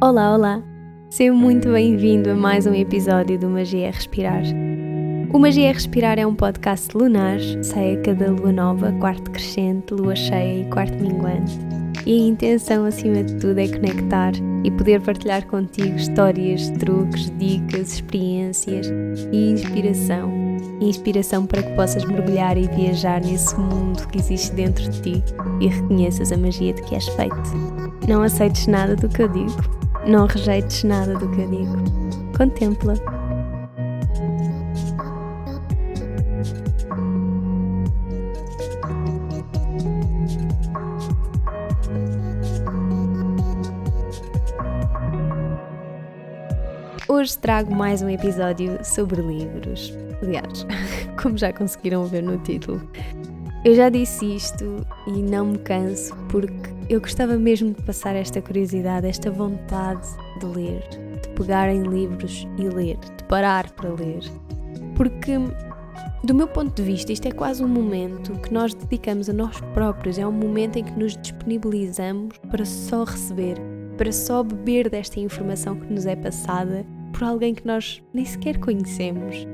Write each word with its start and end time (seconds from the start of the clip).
Olá, 0.00 0.34
olá! 0.34 0.62
Seja 1.10 1.32
muito 1.32 1.70
bem-vindo 1.70 2.30
a 2.30 2.34
mais 2.34 2.66
um 2.66 2.74
episódio 2.74 3.38
do 3.38 3.48
Magia 3.48 3.88
é 3.88 3.90
Respirar. 3.90 4.42
O 5.32 5.38
Magia 5.38 5.68
é 5.68 5.72
Respirar 5.72 6.18
é 6.18 6.26
um 6.26 6.34
podcast 6.34 6.96
lunar, 6.96 7.38
sai 7.62 7.96
a 7.96 8.00
cada 8.00 8.30
lua 8.30 8.52
nova, 8.52 8.92
quarto 8.92 9.30
crescente, 9.30 9.92
lua 9.92 10.16
cheia 10.16 10.62
e 10.62 10.70
quarto 10.70 10.96
minguante. 11.02 11.58
E 12.06 12.14
a 12.14 12.28
intenção, 12.28 12.84
acima 12.84 13.22
de 13.22 13.34
tudo, 13.36 13.58
é 13.58 13.68
conectar 13.68 14.32
e 14.64 14.70
poder 14.70 15.00
partilhar 15.02 15.46
contigo 15.46 15.96
histórias, 15.96 16.70
truques, 16.70 17.30
dicas, 17.38 17.94
experiências 17.94 18.88
e 19.32 19.50
inspiração. 19.50 20.45
Inspiração 20.80 21.46
para 21.46 21.62
que 21.62 21.74
possas 21.74 22.04
mergulhar 22.04 22.56
e 22.56 22.68
viajar 22.68 23.20
nesse 23.20 23.58
mundo 23.58 24.06
que 24.08 24.18
existe 24.18 24.52
dentro 24.52 24.88
de 24.90 25.00
ti 25.00 25.24
e 25.60 25.68
reconheças 25.68 26.32
a 26.32 26.36
magia 26.36 26.72
de 26.72 26.82
que 26.82 26.94
és 26.94 27.06
feito. 27.08 27.36
Não 28.06 28.22
aceites 28.22 28.66
nada 28.66 28.94
do 28.94 29.08
que 29.08 29.22
eu 29.22 29.28
digo 29.28 29.86
não 30.06 30.26
rejeites 30.26 30.84
nada 30.84 31.14
do 31.14 31.28
que 31.30 31.40
eu 31.40 31.50
digo. 31.50 31.76
Contempla. 32.36 33.15
Hoje 47.26 47.38
trago 47.38 47.74
mais 47.74 48.02
um 48.02 48.08
episódio 48.08 48.78
sobre 48.84 49.20
livros. 49.20 49.92
Aliás, 50.22 50.64
como 51.20 51.36
já 51.36 51.52
conseguiram 51.52 52.04
ver 52.06 52.22
no 52.22 52.38
título, 52.38 52.80
eu 53.64 53.74
já 53.74 53.88
disse 53.88 54.36
isto 54.36 54.86
e 55.08 55.10
não 55.10 55.46
me 55.46 55.58
canso 55.58 56.14
porque 56.28 56.70
eu 56.88 57.00
gostava 57.00 57.36
mesmo 57.36 57.74
de 57.74 57.82
passar 57.82 58.14
esta 58.14 58.40
curiosidade, 58.40 59.08
esta 59.08 59.28
vontade 59.28 60.06
de 60.38 60.46
ler, 60.46 60.88
de 61.20 61.28
pegar 61.30 61.68
em 61.68 61.82
livros 61.82 62.46
e 62.58 62.68
ler, 62.68 62.96
de 62.96 63.24
parar 63.24 63.72
para 63.72 63.92
ler. 63.92 64.20
Porque, 64.94 65.32
do 66.22 66.32
meu 66.32 66.46
ponto 66.46 66.80
de 66.80 66.82
vista, 66.88 67.12
isto 67.12 67.26
é 67.26 67.32
quase 67.32 67.60
um 67.60 67.68
momento 67.68 68.34
que 68.34 68.54
nós 68.54 68.72
dedicamos 68.72 69.28
a 69.28 69.32
nós 69.32 69.60
próprios, 69.74 70.16
é 70.16 70.24
um 70.24 70.30
momento 70.30 70.76
em 70.76 70.84
que 70.84 70.96
nos 70.96 71.16
disponibilizamos 71.16 72.38
para 72.52 72.64
só 72.64 73.02
receber, 73.02 73.56
para 73.98 74.12
só 74.12 74.44
beber 74.44 74.88
desta 74.88 75.18
informação 75.18 75.74
que 75.74 75.92
nos 75.92 76.06
é 76.06 76.14
passada 76.14 76.86
por 77.16 77.24
alguém 77.24 77.54
que 77.54 77.66
nós 77.66 78.02
nem 78.12 78.24
sequer 78.24 78.58
conhecemos. 78.58 79.46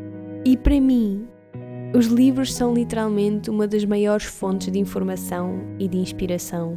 E 0.44 0.56
para 0.56 0.80
mim, 0.80 1.24
os 1.94 2.06
livros 2.06 2.52
são 2.52 2.74
literalmente 2.74 3.50
uma 3.50 3.68
das 3.68 3.84
maiores 3.84 4.24
fontes 4.24 4.72
de 4.72 4.78
informação 4.80 5.60
e 5.78 5.86
de 5.86 5.96
inspiração. 5.96 6.76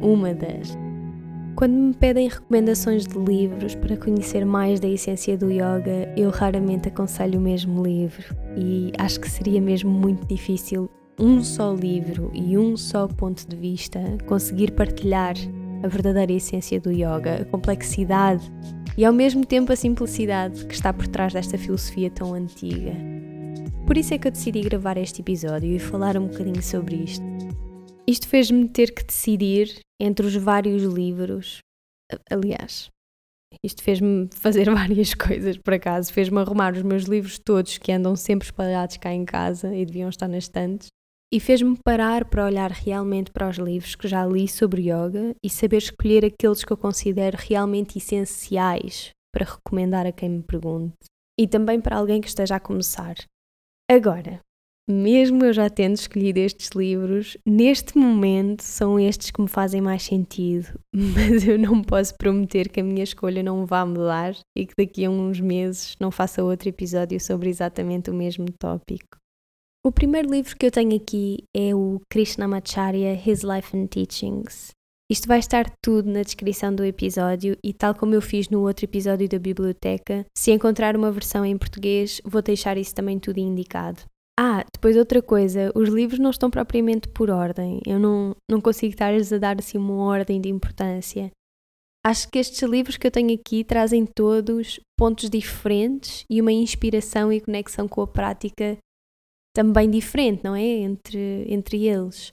Uma 0.00 0.32
das. 0.32 0.78
Quando 1.54 1.74
me 1.74 1.92
pedem 1.92 2.28
recomendações 2.28 3.06
de 3.06 3.18
livros 3.18 3.74
para 3.74 3.96
conhecer 3.96 4.46
mais 4.46 4.80
da 4.80 4.88
essência 4.88 5.36
do 5.36 5.50
yoga, 5.50 6.10
eu 6.16 6.30
raramente 6.30 6.88
aconselho 6.88 7.38
o 7.38 7.42
mesmo 7.42 7.82
livro 7.82 8.34
e 8.56 8.92
acho 8.96 9.20
que 9.20 9.28
seria 9.28 9.60
mesmo 9.60 9.90
muito 9.90 10.26
difícil 10.26 10.88
um 11.18 11.44
só 11.44 11.74
livro 11.74 12.30
e 12.32 12.56
um 12.56 12.78
só 12.78 13.06
ponto 13.06 13.46
de 13.46 13.54
vista 13.54 14.00
conseguir 14.26 14.70
partilhar 14.70 15.34
a 15.82 15.88
verdadeira 15.88 16.32
essência 16.32 16.80
do 16.80 16.90
yoga, 16.90 17.42
a 17.42 17.44
complexidade 17.44 18.50
e 18.96 19.04
ao 19.04 19.12
mesmo 19.12 19.44
tempo 19.44 19.72
a 19.72 19.76
simplicidade 19.76 20.66
que 20.66 20.74
está 20.74 20.92
por 20.92 21.06
trás 21.06 21.32
desta 21.32 21.56
filosofia 21.56 22.10
tão 22.10 22.34
antiga. 22.34 22.94
Por 23.86 23.96
isso 23.96 24.14
é 24.14 24.18
que 24.18 24.28
eu 24.28 24.32
decidi 24.32 24.60
gravar 24.60 24.96
este 24.96 25.20
episódio 25.20 25.74
e 25.74 25.78
falar 25.78 26.16
um 26.16 26.26
bocadinho 26.26 26.62
sobre 26.62 26.96
isto. 26.96 27.24
Isto 28.06 28.28
fez-me 28.28 28.68
ter 28.68 28.94
que 28.94 29.04
decidir 29.04 29.80
entre 30.00 30.26
os 30.26 30.34
vários 30.34 30.82
livros. 30.82 31.58
Aliás, 32.30 32.90
isto 33.64 33.82
fez-me 33.82 34.28
fazer 34.32 34.70
várias 34.70 35.14
coisas, 35.14 35.56
por 35.58 35.74
acaso. 35.74 36.12
Fez-me 36.12 36.38
arrumar 36.38 36.72
os 36.72 36.82
meus 36.82 37.04
livros 37.04 37.38
todos 37.38 37.78
que 37.78 37.92
andam 37.92 38.14
sempre 38.16 38.46
espalhados 38.46 38.96
cá 38.96 39.12
em 39.12 39.24
casa 39.24 39.74
e 39.74 39.84
deviam 39.84 40.08
estar 40.08 40.28
nas 40.28 40.44
estantes. 40.44 40.88
E 41.32 41.38
fez-me 41.38 41.76
parar 41.84 42.24
para 42.24 42.44
olhar 42.44 42.72
realmente 42.72 43.30
para 43.30 43.48
os 43.48 43.56
livros 43.56 43.94
que 43.94 44.08
já 44.08 44.26
li 44.26 44.48
sobre 44.48 44.90
yoga 44.90 45.32
e 45.40 45.48
saber 45.48 45.76
escolher 45.76 46.24
aqueles 46.24 46.64
que 46.64 46.72
eu 46.72 46.76
considero 46.76 47.38
realmente 47.38 47.98
essenciais 47.98 49.10
para 49.32 49.46
recomendar 49.46 50.06
a 50.06 50.12
quem 50.12 50.28
me 50.28 50.42
pergunte. 50.42 50.96
E 51.38 51.46
também 51.46 51.80
para 51.80 51.96
alguém 51.96 52.20
que 52.20 52.26
esteja 52.26 52.56
a 52.56 52.60
começar. 52.60 53.14
Agora, 53.88 54.40
mesmo 54.90 55.44
eu 55.44 55.52
já 55.52 55.70
tendo 55.70 55.94
escolhido 55.94 56.40
estes 56.40 56.70
livros, 56.70 57.36
neste 57.46 57.96
momento 57.96 58.62
são 58.62 58.98
estes 58.98 59.30
que 59.30 59.40
me 59.40 59.46
fazem 59.46 59.80
mais 59.80 60.02
sentido, 60.02 60.66
mas 60.92 61.46
eu 61.46 61.56
não 61.56 61.80
posso 61.80 62.12
prometer 62.18 62.68
que 62.68 62.80
a 62.80 62.84
minha 62.84 63.04
escolha 63.04 63.40
não 63.40 63.64
vá 63.64 63.86
mudar 63.86 64.34
e 64.58 64.66
que 64.66 64.74
daqui 64.76 65.04
a 65.04 65.10
uns 65.10 65.38
meses 65.38 65.94
não 66.00 66.10
faça 66.10 66.42
outro 66.42 66.68
episódio 66.68 67.20
sobre 67.20 67.48
exatamente 67.48 68.10
o 68.10 68.14
mesmo 68.14 68.46
tópico. 68.58 69.19
O 69.82 69.90
primeiro 69.90 70.30
livro 70.30 70.54
que 70.58 70.66
eu 70.66 70.70
tenho 70.70 70.94
aqui 70.94 71.38
é 71.56 71.74
o 71.74 72.02
Krishnamacharya 72.10 73.14
His 73.14 73.42
Life 73.42 73.74
and 73.74 73.86
Teachings. 73.86 74.72
Isto 75.10 75.26
vai 75.26 75.38
estar 75.38 75.72
tudo 75.82 76.10
na 76.10 76.20
descrição 76.20 76.74
do 76.74 76.84
episódio 76.84 77.56
e, 77.64 77.72
tal 77.72 77.94
como 77.94 78.14
eu 78.14 78.20
fiz 78.20 78.50
no 78.50 78.60
outro 78.60 78.84
episódio 78.84 79.26
da 79.26 79.38
biblioteca, 79.38 80.26
se 80.36 80.52
encontrar 80.52 80.94
uma 80.94 81.10
versão 81.10 81.46
em 81.46 81.56
português, 81.56 82.20
vou 82.26 82.42
deixar 82.42 82.76
isso 82.76 82.94
também 82.94 83.18
tudo 83.18 83.38
indicado. 83.38 84.02
Ah, 84.38 84.62
depois 84.70 84.98
outra 84.98 85.22
coisa, 85.22 85.72
os 85.74 85.88
livros 85.88 86.20
não 86.20 86.28
estão 86.28 86.50
propriamente 86.50 87.08
por 87.08 87.30
ordem. 87.30 87.80
Eu 87.86 87.98
não, 87.98 88.36
não 88.50 88.60
consigo 88.60 88.92
estar-lhes 88.92 89.32
a 89.32 89.38
dar 89.38 89.58
assim 89.58 89.78
uma 89.78 89.94
ordem 89.94 90.42
de 90.42 90.50
importância. 90.50 91.30
Acho 92.04 92.28
que 92.30 92.38
estes 92.38 92.62
livros 92.62 92.98
que 92.98 93.06
eu 93.06 93.10
tenho 93.10 93.32
aqui 93.32 93.64
trazem 93.64 94.04
todos 94.04 94.78
pontos 94.98 95.30
diferentes 95.30 96.26
e 96.28 96.38
uma 96.38 96.52
inspiração 96.52 97.32
e 97.32 97.40
conexão 97.40 97.88
com 97.88 98.02
a 98.02 98.06
prática 98.06 98.76
também 99.54 99.90
diferente, 99.90 100.42
não 100.44 100.54
é? 100.54 100.62
Entre, 100.62 101.44
entre 101.48 101.86
eles. 101.86 102.32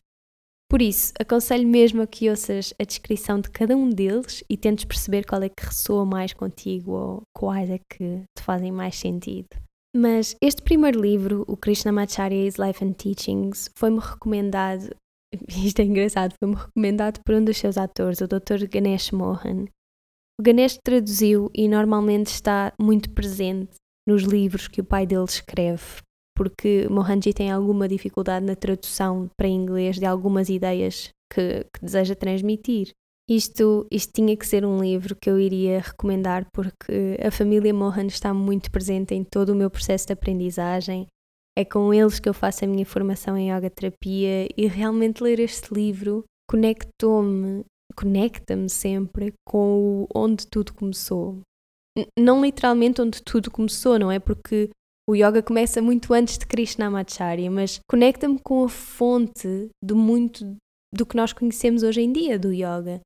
Por 0.70 0.82
isso, 0.82 1.14
aconselho 1.18 1.68
mesmo 1.68 2.02
a 2.02 2.08
que 2.08 2.30
ouças 2.30 2.74
a 2.80 2.84
descrição 2.84 3.40
de 3.40 3.50
cada 3.50 3.76
um 3.76 3.90
deles 3.90 4.44
e 4.50 4.58
tentes 4.58 4.84
perceber 4.84 5.26
qual 5.26 5.42
é 5.42 5.48
que 5.48 5.66
ressoa 5.66 6.06
mais 6.06 6.34
contigo 6.34 6.92
ou 6.92 7.22
quais 7.34 7.70
é 7.70 7.80
que 7.90 8.24
te 8.38 8.44
fazem 8.44 8.72
mais 8.72 8.96
sentido. 8.96 9.48
Mas 9.96 10.36
este 10.42 10.62
primeiro 10.62 11.02
livro, 11.02 11.46
o 11.48 11.56
Krishnamacharya's 11.56 12.56
Life 12.58 12.84
and 12.84 12.94
Teachings, 12.94 13.70
foi-me 13.78 14.00
recomendado, 14.00 14.94
isto 15.48 15.80
é 15.80 15.86
engraçado, 15.86 16.34
foi-me 16.38 16.56
recomendado 16.56 17.22
por 17.26 17.34
um 17.36 17.44
dos 17.44 17.58
seus 17.58 17.78
atores, 17.78 18.20
o 18.20 18.28
Dr. 18.28 18.68
Ganesh 18.70 19.12
Mohan. 19.12 19.66
O 20.40 20.44
Ganesh 20.44 20.78
traduziu 20.84 21.50
e 21.56 21.68
normalmente 21.68 22.28
está 22.28 22.74
muito 22.80 23.10
presente 23.12 23.76
nos 24.08 24.24
livros 24.24 24.68
que 24.68 24.82
o 24.82 24.86
pai 24.86 25.08
dele 25.08 25.24
escreve, 25.24 26.02
porque 26.38 26.88
Mohanji 26.88 27.34
tem 27.34 27.50
alguma 27.50 27.88
dificuldade 27.88 28.46
na 28.46 28.56
tradução 28.56 29.28
para 29.36 29.48
inglês 29.48 29.98
de 29.98 30.06
algumas 30.06 30.50
ideias 30.50 31.10
que, 31.34 31.66
que, 31.74 31.82
deseja 31.82 32.14
transmitir. 32.14 32.92
Isto, 33.28 33.88
isto 33.92 34.14
tinha 34.14 34.38
que 34.38 34.46
ser 34.46 34.64
um 34.64 34.80
livro 34.80 35.16
que 35.20 35.30
eu 35.30 35.40
iria 35.40 35.82
recomendar 35.82 36.46
porque 36.54 37.18
a 37.20 37.32
família 37.32 37.74
Mohan 37.74 38.06
está 38.06 38.36
muito 38.36 38.70
presente 38.70 39.16
em 39.16 39.24
todo 39.24 39.50
o 39.50 39.56
meu 39.56 39.70
processo 39.70 40.06
de 40.06 40.14
aprendizagem. 40.14 41.08
É 41.58 41.66
com 41.66 41.92
eles 41.92 42.20
que 42.20 42.30
eu 42.30 42.36
faço 42.36 42.64
a 42.64 42.68
minha 42.68 42.86
formação 42.86 43.36
em 43.36 43.52
yoga 43.52 43.72
terapia 43.72 44.48
e 44.56 44.68
realmente 44.68 45.24
ler 45.24 45.40
este 45.40 45.74
livro 45.74 46.24
conectou-me, 46.48 47.66
conecta-me 47.96 48.70
sempre 48.70 49.34
com 49.44 50.04
o 50.04 50.08
onde 50.16 50.46
tudo 50.46 50.72
começou. 50.76 51.42
N 51.98 52.08
não 52.18 52.46
literalmente 52.46 53.02
onde 53.02 53.24
tudo 53.24 53.50
começou, 53.50 53.98
não 53.98 54.12
é? 54.12 54.20
Porque 54.20 54.70
o 55.10 55.16
yoga 55.16 55.42
começa 55.42 55.82
muito 55.82 56.14
antes 56.14 56.38
de 56.38 56.46
Krishnamacharya, 56.46 57.50
mas 57.50 57.80
conecta-me 57.90 58.38
com 58.40 58.66
a 58.66 58.70
fonte 58.70 59.70
de 59.82 59.94
muito 59.94 60.58
do 60.94 61.06
que 61.06 61.16
nós 61.16 61.32
conhecemos 61.32 61.82
hoje 61.82 62.02
em 62.02 62.12
dia 62.12 62.38
do 62.38 62.52
yoga. 62.52 63.00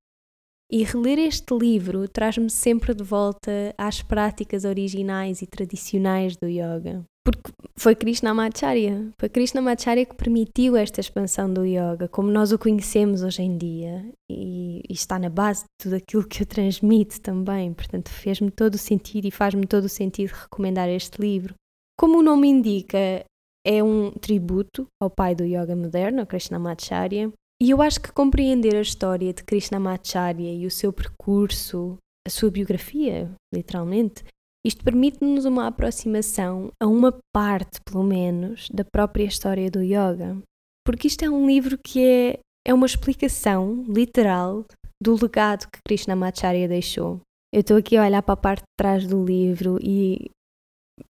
E 0.72 0.84
reler 0.84 1.20
este 1.20 1.54
livro 1.54 2.08
traz-me 2.08 2.50
sempre 2.50 2.94
de 2.94 3.04
volta 3.04 3.74
às 3.78 4.02
práticas 4.02 4.64
originais 4.64 5.42
e 5.42 5.46
tradicionais 5.46 6.36
do 6.38 6.48
yoga. 6.48 7.04
Porque 7.24 7.52
foi 7.78 7.94
Krishnamacharya, 7.94 9.12
foi 9.20 9.30
Krishnamacharya 9.30 10.06
que 10.06 10.16
permitiu 10.16 10.75
esta 10.75 11.02
expansão 11.02 11.54
do 11.54 11.64
yoga, 11.64 12.08
como 12.08 12.31
nós 12.31 12.52
o 12.52 12.58
conhecemos 12.58 13.22
hoje 13.22 13.44
em 13.44 13.58
dia, 13.58 14.04
e, 14.31 14.81
e 14.90 14.94
está 14.94 15.20
na 15.20 15.30
base 15.30 15.64
de 15.64 15.70
tudo 15.84 15.96
aquilo 15.98 16.28
que 16.28 16.42
eu 16.42 16.48
transmito 16.48 17.22
também. 17.22 17.74
Portanto, 17.74 18.10
fez-me 18.10 18.50
todo 18.50 18.74
o 18.74 18.80
sentido 18.80 19.25
e 19.28 19.31
faz-me 19.31 19.68
todo 19.68 19.86
o 19.86 19.90
sentido 19.90 20.31
recomendar 20.31 20.90
este 20.90 21.22
livro. 21.22 21.54
Como 22.01 22.18
o 22.18 22.24
nome 22.24 22.48
indica, 22.48 23.24
é 23.63 23.83
um 23.83 24.09
tributo 24.09 24.88
ao 25.00 25.07
pai 25.07 25.36
do 25.36 25.45
yoga 25.45 25.75
moderno, 25.75 26.25
Krishnamacharya, 26.25 27.31
e 27.62 27.69
eu 27.69 27.80
acho 27.80 28.01
que 28.01 28.12
compreender 28.12 28.75
a 28.75 28.81
história 28.81 29.31
de 29.31 29.44
Krishnamacharya 29.44 30.51
e 30.51 30.65
o 30.65 30.71
seu 30.71 30.92
percurso, 30.92 32.00
a 32.27 32.31
sua 32.31 32.50
biografia, 32.50 33.30
literalmente, 33.53 34.24
isto 34.65 34.83
permite-nos 34.83 35.45
uma 35.45 35.68
aproximação 35.68 36.71
a 36.81 36.88
uma 36.88 37.15
parte, 37.31 37.80
pelo 37.86 38.03
menos, 38.03 38.68
da 38.74 38.83
própria 38.83 39.25
história 39.25 39.69
do 39.69 39.83
yoga. 39.83 40.42
Porque 40.83 41.06
isto 41.06 41.24
é 41.24 41.30
um 41.30 41.45
livro 41.45 41.77
que 41.77 42.03
é, 42.03 42.39
é 42.68 42.74
uma 42.74 42.88
explicação 42.88 43.86
literal 43.88 44.65
do 45.00 45.13
legado 45.21 45.68
que 45.71 45.77
Krishnamacharya 45.88 46.68
deixou. 46.68 47.21
Eu 47.53 47.62
estou 47.62 47.77
aqui 47.77 47.95
a 47.95 48.03
olhar 48.03 48.24
para 48.24 48.33
a 48.33 48.38
parte 48.38 48.62
de 48.62 48.75
trás 48.75 49.06
do 49.06 49.24
livro 49.24 49.77
e 49.80 50.31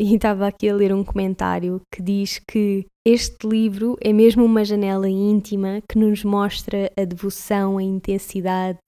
e 0.01 0.15
estava 0.15 0.47
aqui 0.47 0.69
a 0.69 0.75
ler 0.75 0.93
um 0.93 1.05
comentário 1.05 1.81
que 1.93 2.03
diz 2.03 2.39
que 2.39 2.87
este 3.07 3.47
livro 3.47 3.97
é 4.01 4.13
mesmo 4.13 4.45
uma 4.45 4.65
janela 4.65 5.09
íntima 5.09 5.81
que 5.89 5.99
nos 5.99 6.25
mostra 6.25 6.91
a 6.97 7.05
devoção, 7.05 7.79
a 7.79 7.83
intensidade 7.83 8.79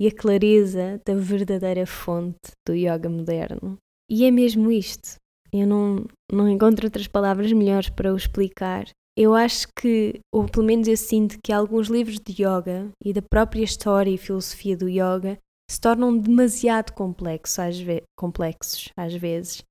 e 0.00 0.06
a 0.06 0.14
clareza 0.14 1.00
da 1.04 1.14
verdadeira 1.14 1.86
fonte 1.86 2.52
do 2.66 2.74
yoga 2.74 3.08
moderno. 3.08 3.76
E 4.10 4.24
é 4.24 4.30
mesmo 4.30 4.70
isto. 4.70 5.16
Eu 5.52 5.66
não, 5.66 6.04
não 6.32 6.48
encontro 6.48 6.86
outras 6.86 7.06
palavras 7.06 7.52
melhores 7.52 7.88
para 7.88 8.12
o 8.12 8.16
explicar. 8.16 8.86
Eu 9.16 9.34
acho 9.34 9.68
que, 9.78 10.18
ou 10.32 10.46
pelo 10.46 10.66
menos 10.66 10.88
eu 10.88 10.96
sinto 10.96 11.38
que 11.42 11.52
alguns 11.52 11.88
livros 11.88 12.18
de 12.18 12.42
yoga 12.42 12.90
e 13.04 13.12
da 13.12 13.22
própria 13.22 13.62
história 13.62 14.10
e 14.10 14.18
filosofia 14.18 14.76
do 14.76 14.88
yoga 14.88 15.38
se 15.70 15.80
tornam 15.80 16.16
demasiado 16.18 16.92
às, 16.92 17.78
ve 17.78 18.02
complexos, 18.16 18.90
às 18.96 19.14
vezes 19.14 19.62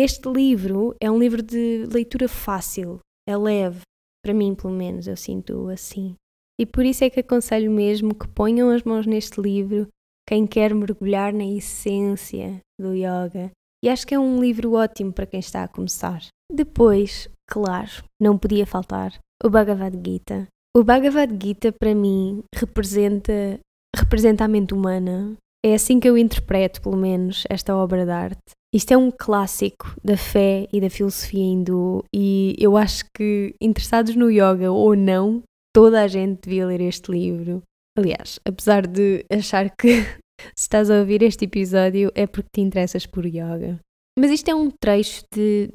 este 0.00 0.28
livro 0.28 0.94
é 1.00 1.10
um 1.10 1.18
livro 1.18 1.42
de 1.42 1.86
leitura 1.92 2.28
fácil, 2.28 2.98
é 3.28 3.36
leve, 3.36 3.80
para 4.24 4.34
mim 4.34 4.54
pelo 4.54 4.72
menos, 4.72 5.06
eu 5.06 5.16
sinto 5.16 5.68
assim. 5.68 6.14
E 6.60 6.66
por 6.66 6.84
isso 6.84 7.04
é 7.04 7.10
que 7.10 7.20
aconselho 7.20 7.70
mesmo 7.70 8.14
que 8.14 8.26
ponham 8.28 8.70
as 8.70 8.82
mãos 8.82 9.06
neste 9.06 9.40
livro 9.40 9.88
quem 10.28 10.46
quer 10.46 10.74
mergulhar 10.74 11.32
na 11.32 11.44
essência 11.44 12.60
do 12.78 12.94
yoga. 12.94 13.50
E 13.82 13.88
acho 13.88 14.06
que 14.06 14.14
é 14.14 14.18
um 14.18 14.40
livro 14.40 14.74
ótimo 14.74 15.12
para 15.12 15.24
quem 15.24 15.40
está 15.40 15.64
a 15.64 15.68
começar. 15.68 16.20
Depois, 16.52 17.30
claro, 17.48 17.90
não 18.20 18.36
podia 18.36 18.66
faltar 18.66 19.18
o 19.42 19.48
Bhagavad 19.48 19.96
Gita. 20.04 20.46
O 20.76 20.84
Bhagavad 20.84 21.32
Gita 21.42 21.72
para 21.72 21.94
mim 21.94 22.42
representa 22.54 23.58
representa 23.96 24.44
a 24.44 24.48
mente 24.48 24.74
humana. 24.74 25.36
É 25.64 25.74
assim 25.74 25.98
que 25.98 26.08
eu 26.08 26.18
interpreto, 26.18 26.82
pelo 26.82 26.96
menos, 26.96 27.44
esta 27.48 27.74
obra 27.74 28.04
de 28.04 28.10
arte. 28.10 28.57
Isto 28.72 28.92
é 28.92 28.96
um 28.96 29.10
clássico 29.10 29.94
da 30.04 30.16
fé 30.16 30.68
e 30.72 30.80
da 30.80 30.90
filosofia 30.90 31.42
hindu 31.42 32.04
e 32.14 32.54
eu 32.58 32.76
acho 32.76 33.04
que 33.16 33.54
interessados 33.60 34.14
no 34.14 34.30
yoga 34.30 34.70
ou 34.70 34.94
não, 34.94 35.42
toda 35.74 36.02
a 36.02 36.08
gente 36.08 36.42
devia 36.42 36.66
ler 36.66 36.82
este 36.82 37.10
livro. 37.10 37.62
Aliás, 37.96 38.38
apesar 38.44 38.86
de 38.86 39.24
achar 39.30 39.74
que 39.74 40.02
se 40.54 40.64
estás 40.64 40.90
a 40.90 41.00
ouvir 41.00 41.22
este 41.22 41.46
episódio 41.46 42.12
é 42.14 42.26
porque 42.26 42.50
te 42.52 42.60
interessas 42.60 43.06
por 43.06 43.24
yoga. 43.24 43.80
Mas 44.18 44.30
isto 44.30 44.50
é 44.50 44.54
um 44.54 44.70
trecho 44.70 45.22
de, 45.34 45.70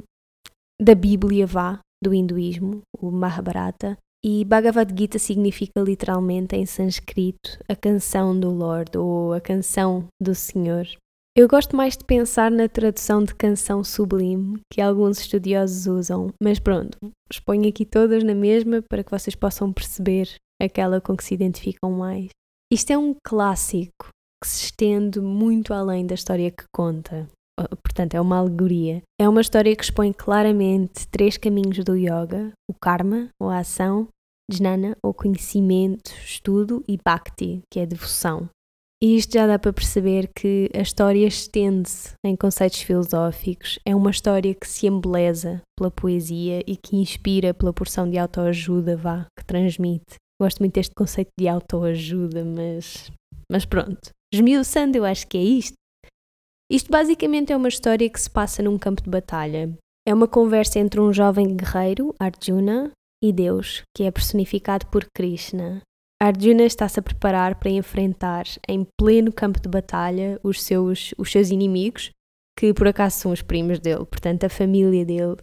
da 0.79 0.93
Bíblia 0.93 1.47
vá 1.47 1.79
do 2.03 2.13
hinduísmo, 2.13 2.81
o 2.99 3.09
Mahabharata, 3.09 3.97
e 4.23 4.45
Bhagavad 4.45 4.93
Gita 4.97 5.17
significa 5.17 5.81
literalmente 5.81 6.55
em 6.55 6.65
sânscrito 6.65 7.57
a 7.67 7.75
canção 7.75 8.37
do 8.39 8.51
Lord 8.51 8.97
ou 8.97 9.33
a 9.33 9.41
canção 9.41 10.05
do 10.21 10.35
Senhor. 10.35 10.87
Eu 11.35 11.47
gosto 11.47 11.75
mais 11.75 11.97
de 11.97 12.05
pensar 12.05 12.51
na 12.51 12.69
tradução 12.69 13.23
de 13.23 13.33
canção 13.33 13.83
sublime 13.83 14.61
que 14.71 14.79
alguns 14.79 15.19
estudiosos 15.19 15.87
usam, 15.87 16.31
mas 16.39 16.59
pronto, 16.59 16.95
exponho 17.31 17.67
aqui 17.67 17.87
todas 17.87 18.23
na 18.23 18.35
mesma 18.35 18.83
para 18.87 19.03
que 19.03 19.09
vocês 19.09 19.35
possam 19.35 19.73
perceber 19.73 20.29
aquela 20.61 21.01
com 21.01 21.17
que 21.17 21.23
se 21.23 21.33
identificam 21.33 21.91
mais. 21.91 22.27
Isto 22.71 22.91
é 22.91 22.97
um 22.99 23.15
clássico 23.25 24.09
que 24.43 24.47
se 24.47 24.65
estende 24.65 25.19
muito 25.19 25.73
além 25.73 26.05
da 26.05 26.13
história 26.13 26.51
que 26.51 26.65
conta. 26.71 27.27
Portanto, 27.83 28.13
é 28.13 28.21
uma 28.21 28.37
alegoria. 28.37 29.01
É 29.19 29.27
uma 29.27 29.41
história 29.41 29.75
que 29.75 29.83
expõe 29.83 30.13
claramente 30.13 31.07
três 31.07 31.35
caminhos 31.35 31.83
do 31.83 31.95
yoga: 31.95 32.51
o 32.69 32.75
karma, 32.79 33.29
ou 33.41 33.49
a 33.49 33.57
ação, 33.57 34.07
jnana, 34.51 34.95
ou 35.03 35.15
conhecimento, 35.15 36.11
estudo, 36.23 36.83
e 36.87 36.95
bhakti, 37.03 37.61
que 37.71 37.79
é 37.79 37.87
devoção. 37.87 38.47
E 39.03 39.17
isto 39.17 39.33
já 39.33 39.45
dá 39.45 39.59
para 39.59 39.73
perceber 39.73 40.29
que 40.33 40.69
a 40.73 40.79
história 40.79 41.27
estende-se 41.27 42.13
em 42.25 42.37
conceitos 42.37 42.83
filosóficos, 42.83 43.77
é 43.85 43.93
uma 43.93 44.11
história 44.11 44.55
que 44.55 44.65
se 44.65 44.87
embeleza 44.87 45.61
pela 45.77 45.91
poesia 45.91 46.63
e 46.65 46.77
que 46.77 46.95
inspira 46.95 47.53
pela 47.53 47.73
porção 47.73 48.09
de 48.09 48.17
autoajuda, 48.17 48.95
vá, 48.95 49.25
que 49.37 49.43
transmite. 49.43 50.15
Gosto 50.41 50.59
muito 50.59 50.75
deste 50.75 50.95
conceito 50.95 51.31
de 51.37 51.49
autoajuda, 51.49 52.45
mas, 52.45 53.11
mas 53.51 53.65
pronto. 53.65 54.09
Esmiuçando, 54.33 54.97
eu 54.97 55.03
acho 55.03 55.27
que 55.27 55.37
é 55.37 55.43
isto. 55.43 55.75
Isto 56.71 56.89
basicamente 56.89 57.51
é 57.51 57.57
uma 57.57 57.67
história 57.67 58.09
que 58.09 58.21
se 58.21 58.29
passa 58.29 58.63
num 58.63 58.77
campo 58.77 59.03
de 59.03 59.09
batalha. 59.09 59.69
É 60.07 60.13
uma 60.13 60.29
conversa 60.29 60.79
entre 60.79 61.01
um 61.01 61.11
jovem 61.11 61.57
guerreiro, 61.57 62.15
Arjuna, 62.17 62.89
e 63.21 63.33
Deus, 63.33 63.83
que 63.93 64.03
é 64.03 64.11
personificado 64.11 64.87
por 64.87 65.05
Krishna. 65.13 65.81
Arjuna 66.23 66.63
está-se 66.63 66.97
a 66.97 67.03
preparar 67.03 67.55
para 67.55 67.69
enfrentar 67.69 68.45
em 68.65 68.87
pleno 68.97 69.29
campo 69.29 69.59
de 69.59 69.67
batalha 69.67 70.39
os 70.41 70.63
seus, 70.63 71.13
os 71.17 71.29
seus 71.29 71.49
inimigos, 71.49 72.11
que 72.57 72.73
por 72.73 72.87
acaso 72.87 73.19
são 73.19 73.31
os 73.33 73.41
primos 73.41 73.77
dele, 73.77 74.05
portanto 74.05 74.45
a 74.45 74.49
família 74.49 75.05
dele. 75.05 75.35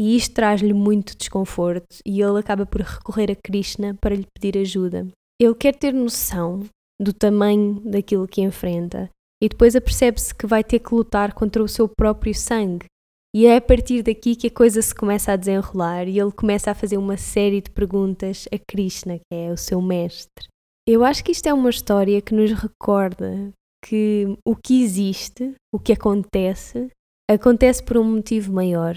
E 0.00 0.16
isto 0.16 0.34
traz-lhe 0.34 0.72
muito 0.72 1.16
desconforto 1.16 1.98
e 2.04 2.20
ele 2.20 2.36
acaba 2.36 2.66
por 2.66 2.80
recorrer 2.80 3.30
a 3.30 3.36
Krishna 3.36 3.96
para 4.00 4.16
lhe 4.16 4.26
pedir 4.34 4.58
ajuda. 4.58 5.06
Ele 5.40 5.54
quer 5.54 5.76
ter 5.76 5.94
noção 5.94 6.64
do 7.00 7.12
tamanho 7.12 7.80
daquilo 7.84 8.26
que 8.26 8.40
enfrenta 8.40 9.08
e 9.40 9.48
depois 9.48 9.76
apercebe-se 9.76 10.34
que 10.34 10.48
vai 10.48 10.64
ter 10.64 10.80
que 10.80 10.92
lutar 10.92 11.32
contra 11.32 11.62
o 11.62 11.68
seu 11.68 11.88
próprio 11.88 12.34
sangue 12.34 12.86
e 13.34 13.46
é 13.46 13.56
a 13.56 13.60
partir 13.60 14.02
daqui 14.02 14.34
que 14.34 14.46
a 14.46 14.50
coisa 14.50 14.80
se 14.80 14.94
começa 14.94 15.32
a 15.32 15.36
desenrolar 15.36 16.08
e 16.08 16.18
ele 16.18 16.32
começa 16.32 16.70
a 16.70 16.74
fazer 16.74 16.96
uma 16.96 17.16
série 17.16 17.60
de 17.60 17.70
perguntas 17.70 18.48
a 18.52 18.58
Krishna, 18.58 19.18
que 19.18 19.34
é 19.34 19.52
o 19.52 19.56
seu 19.56 19.82
mestre. 19.82 20.46
Eu 20.86 21.04
acho 21.04 21.22
que 21.22 21.32
isto 21.32 21.46
é 21.46 21.52
uma 21.52 21.68
história 21.68 22.22
que 22.22 22.34
nos 22.34 22.50
recorda 22.52 23.52
que 23.84 24.26
o 24.44 24.56
que 24.56 24.82
existe, 24.82 25.54
o 25.72 25.78
que 25.78 25.92
acontece, 25.92 26.88
acontece 27.30 27.82
por 27.82 27.98
um 27.98 28.04
motivo 28.04 28.52
maior, 28.52 28.96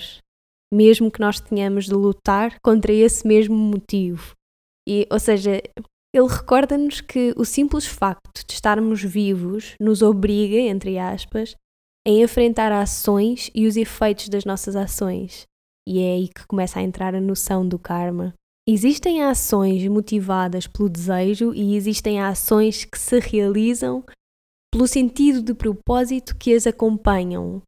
mesmo 0.74 1.12
que 1.12 1.20
nós 1.20 1.40
tenhamos 1.40 1.86
de 1.86 1.94
lutar 1.94 2.56
contra 2.64 2.94
esse 2.94 3.28
mesmo 3.28 3.56
motivo. 3.56 4.32
E, 4.88 5.06
ou 5.12 5.20
seja, 5.20 5.62
ele 6.14 6.28
recorda-nos 6.28 7.02
que 7.02 7.34
o 7.38 7.44
simples 7.44 7.86
facto 7.86 8.46
de 8.48 8.54
estarmos 8.54 9.04
vivos 9.04 9.76
nos 9.80 10.02
obriga, 10.02 10.56
entre 10.56 10.98
aspas, 10.98 11.56
em 12.06 12.22
enfrentar 12.24 12.72
ações 12.72 13.52
e 13.54 13.68
os 13.68 13.78
efeitos 13.78 14.30
das 14.30 14.46
nossas 14.46 14.76
ações. 14.76 15.46
E 15.88 16.00
é 16.00 16.14
aí 16.14 16.28
que 16.28 16.46
começa 16.48 16.80
a 16.80 16.84
entrar 16.84 17.16
a 17.16 17.22
noção 17.22 17.68
do 17.68 17.78
karma. 17.78 18.34
Existem 18.68 19.24
ações 19.24 19.86
motivadas 19.88 20.68
pelo 20.68 20.90
desejo 20.90 21.54
e 21.54 21.76
existem 21.76 22.22
ações 22.22 22.86
que 22.86 22.98
se 22.98 23.20
realizam 23.20 24.04
pelo 24.72 24.88
sentido 24.88 25.42
de 25.42 25.54
propósito 25.54 26.36
que 26.38 26.54
as 26.54 26.66
acompanham. 26.68 27.62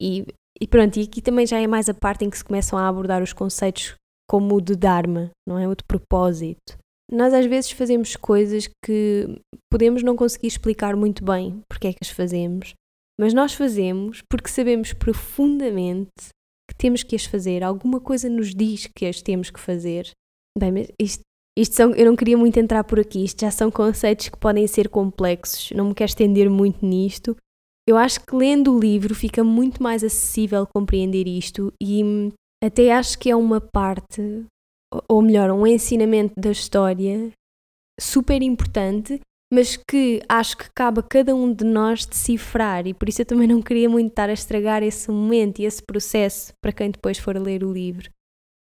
E, 0.00 0.26
e 0.60 0.66
pronto, 0.66 0.98
e 0.98 1.02
aqui 1.02 1.22
também 1.22 1.46
já 1.46 1.60
é 1.60 1.66
mais 1.66 1.88
a 1.88 1.94
parte 1.94 2.24
em 2.24 2.30
que 2.30 2.38
se 2.38 2.44
começam 2.44 2.78
a 2.78 2.88
abordar 2.88 3.22
os 3.22 3.32
conceitos 3.32 3.94
como 4.28 4.56
o 4.56 4.60
de 4.60 4.74
Dharma, 4.74 5.30
não 5.46 5.58
é? 5.58 5.68
O 5.68 5.76
de 5.76 5.84
propósito. 5.84 6.78
Nós 7.12 7.34
às 7.34 7.44
vezes 7.44 7.70
fazemos 7.70 8.16
coisas 8.16 8.68
que 8.84 9.38
podemos 9.70 10.02
não 10.02 10.16
conseguir 10.16 10.48
explicar 10.48 10.96
muito 10.96 11.22
bem 11.22 11.62
porque 11.68 11.88
é 11.88 11.92
que 11.92 11.98
as 12.02 12.08
fazemos, 12.08 12.72
mas 13.18 13.32
nós 13.32 13.54
fazemos 13.54 14.22
porque 14.28 14.48
sabemos 14.48 14.92
profundamente 14.92 16.28
que 16.68 16.76
temos 16.76 17.02
que 17.02 17.14
as 17.14 17.24
fazer. 17.24 17.62
Alguma 17.62 18.00
coisa 18.00 18.28
nos 18.28 18.54
diz 18.54 18.86
que 18.86 19.06
as 19.06 19.22
temos 19.22 19.50
que 19.50 19.60
fazer. 19.60 20.10
Bem, 20.58 20.72
mas 20.72 20.88
isto, 20.98 21.22
isto 21.56 21.74
são, 21.74 21.94
eu 21.94 22.06
não 22.06 22.16
queria 22.16 22.36
muito 22.36 22.58
entrar 22.58 22.84
por 22.84 22.98
aqui. 22.98 23.24
Isto 23.24 23.42
já 23.42 23.50
são 23.50 23.70
conceitos 23.70 24.28
que 24.28 24.38
podem 24.38 24.66
ser 24.66 24.88
complexos. 24.88 25.70
Não 25.72 25.88
me 25.88 25.94
quero 25.94 26.10
estender 26.10 26.48
muito 26.50 26.84
nisto. 26.84 27.36
Eu 27.86 27.96
acho 27.96 28.24
que 28.24 28.34
lendo 28.34 28.74
o 28.74 28.80
livro 28.80 29.14
fica 29.14 29.44
muito 29.44 29.82
mais 29.82 30.02
acessível 30.02 30.66
compreender 30.66 31.28
isto 31.28 31.72
e 31.82 32.32
até 32.62 32.90
acho 32.90 33.18
que 33.18 33.30
é 33.30 33.36
uma 33.36 33.60
parte, 33.60 34.46
ou 35.06 35.20
melhor, 35.20 35.50
um 35.50 35.66
ensinamento 35.66 36.32
da 36.40 36.50
história 36.50 37.30
super 38.00 38.40
importante 38.40 39.20
mas 39.54 39.76
que 39.76 40.20
acho 40.28 40.56
que 40.56 40.68
cabe 40.74 40.98
a 40.98 41.02
cada 41.02 41.32
um 41.32 41.54
de 41.54 41.64
nós 41.64 42.04
decifrar, 42.04 42.88
e 42.88 42.92
por 42.92 43.08
isso 43.08 43.22
eu 43.22 43.26
também 43.26 43.46
não 43.46 43.62
queria 43.62 43.88
muito 43.88 44.08
estar 44.08 44.28
a 44.28 44.32
estragar 44.32 44.82
esse 44.82 45.08
momento 45.08 45.60
e 45.60 45.64
esse 45.64 45.80
processo 45.80 46.52
para 46.60 46.72
quem 46.72 46.90
depois 46.90 47.18
for 47.18 47.38
ler 47.38 47.62
o 47.62 47.72
livro. 47.72 48.10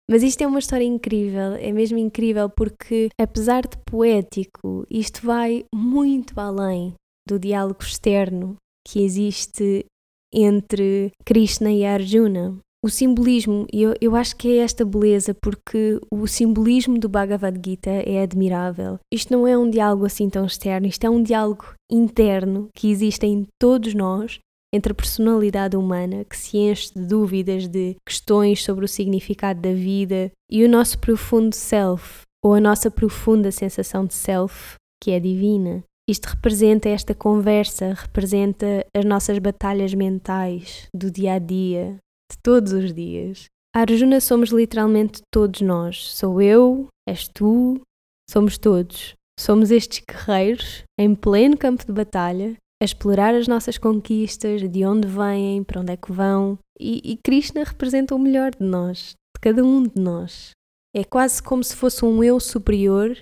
Mas 0.10 0.22
isto 0.22 0.42
é 0.42 0.48
uma 0.48 0.60
história 0.60 0.84
incrível, 0.84 1.54
é 1.54 1.72
mesmo 1.72 1.98
incrível 1.98 2.50
porque, 2.50 3.08
apesar 3.18 3.62
de 3.62 3.78
poético, 3.90 4.86
isto 4.90 5.26
vai 5.26 5.64
muito 5.74 6.38
além 6.38 6.94
do 7.26 7.40
diálogo 7.40 7.82
externo 7.82 8.58
que 8.86 9.02
existe 9.02 9.86
entre 10.34 11.14
Krishna 11.24 11.72
e 11.72 11.86
Arjuna 11.86 12.60
o 12.84 12.90
simbolismo, 12.90 13.66
eu, 13.72 13.94
eu 14.02 14.14
acho 14.14 14.36
que 14.36 14.60
é 14.60 14.64
esta 14.64 14.84
beleza, 14.84 15.34
porque 15.34 16.02
o 16.12 16.28
simbolismo 16.28 17.00
do 17.00 17.08
Bhagavad 17.08 17.58
Gita 17.66 17.90
é 17.90 18.22
admirável. 18.22 19.00
Isto 19.10 19.32
não 19.32 19.48
é 19.48 19.58
um 19.58 19.70
diálogo 19.70 20.06
assim 20.06 20.30
tão 20.30 20.46
externo, 20.46 20.86
isto 20.86 21.06
é 21.06 21.10
um 21.10 21.24
diálogo 21.24 21.74
interno 21.90 22.68
que 22.76 22.92
existe 22.92 23.26
em 23.26 23.48
todos 23.58 23.94
nós, 23.94 24.40
entre 24.74 24.92
a 24.92 24.96
personalidade 24.96 25.78
humana, 25.78 26.26
que 26.26 26.36
se 26.36 26.58
enche 26.58 26.94
de 26.94 27.06
dúvidas, 27.06 27.70
de 27.70 27.96
questões 28.06 28.62
sobre 28.62 28.84
o 28.84 28.88
significado 28.88 29.62
da 29.62 29.72
vida, 29.72 30.30
e 30.52 30.66
o 30.66 30.70
nosso 30.70 31.00
profundo 31.00 31.56
self, 31.56 32.24
ou 32.44 32.54
a 32.54 32.60
nossa 32.60 32.92
profunda 32.92 33.50
sensação 33.50 34.04
de 34.04 34.14
self, 34.14 34.76
que 35.02 35.12
é 35.12 35.22
divina. 35.22 35.84
Isto 36.10 36.26
representa 36.26 36.90
esta 36.90 37.16
conversa, 37.16 37.94
representa 37.94 38.86
as 38.94 39.06
nossas 39.06 39.40
batalhas 39.40 39.94
mentais 39.94 40.88
do 40.94 41.10
dia 41.10 41.36
a 41.36 41.40
dia, 41.40 41.98
de 42.32 42.38
todos 42.44 42.74
os 42.74 42.94
dias. 42.94 43.46
A 43.76 43.82
Arjuna 43.82 44.22
somos 44.22 44.50
literalmente 44.50 45.22
todos 45.32 45.62
nós. 45.62 46.16
Sou 46.16 46.42
eu, 46.42 46.88
és 47.08 47.28
tu, 47.28 47.82
somos 48.30 48.58
todos. 48.58 49.16
Somos 49.40 49.72
estes 49.72 50.04
guerreiros 50.08 50.84
em 51.00 51.16
pleno 51.16 51.58
campo 51.58 51.86
de 51.86 51.92
batalha, 51.92 52.56
a 52.82 52.86
explorar 52.86 53.34
as 53.34 53.48
nossas 53.48 53.78
conquistas, 53.78 54.62
de 54.70 54.86
onde 54.86 55.08
vêm, 55.08 55.64
para 55.64 55.82
onde 55.82 55.94
é 55.94 55.98
que 55.98 56.12
vão. 56.12 56.60
E, 56.80 57.02
e 57.04 57.18
Krishna 57.18 57.64
representa 57.64 58.14
o 58.14 58.20
melhor 58.20 58.52
de 58.52 58.64
nós, 58.64 59.16
de 59.36 59.42
cada 59.42 59.64
um 59.64 59.84
de 59.84 60.00
nós. 60.00 60.52
É 60.96 61.04
quase 61.04 61.42
como 61.42 61.64
se 61.64 61.76
fosse 61.76 62.06
um 62.06 62.24
eu 62.24 62.40
superior 62.40 63.18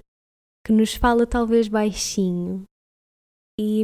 que 0.65 0.73
nos 0.73 0.93
fala 0.95 1.25
talvez 1.25 1.67
baixinho. 1.67 2.63
E 3.63 3.83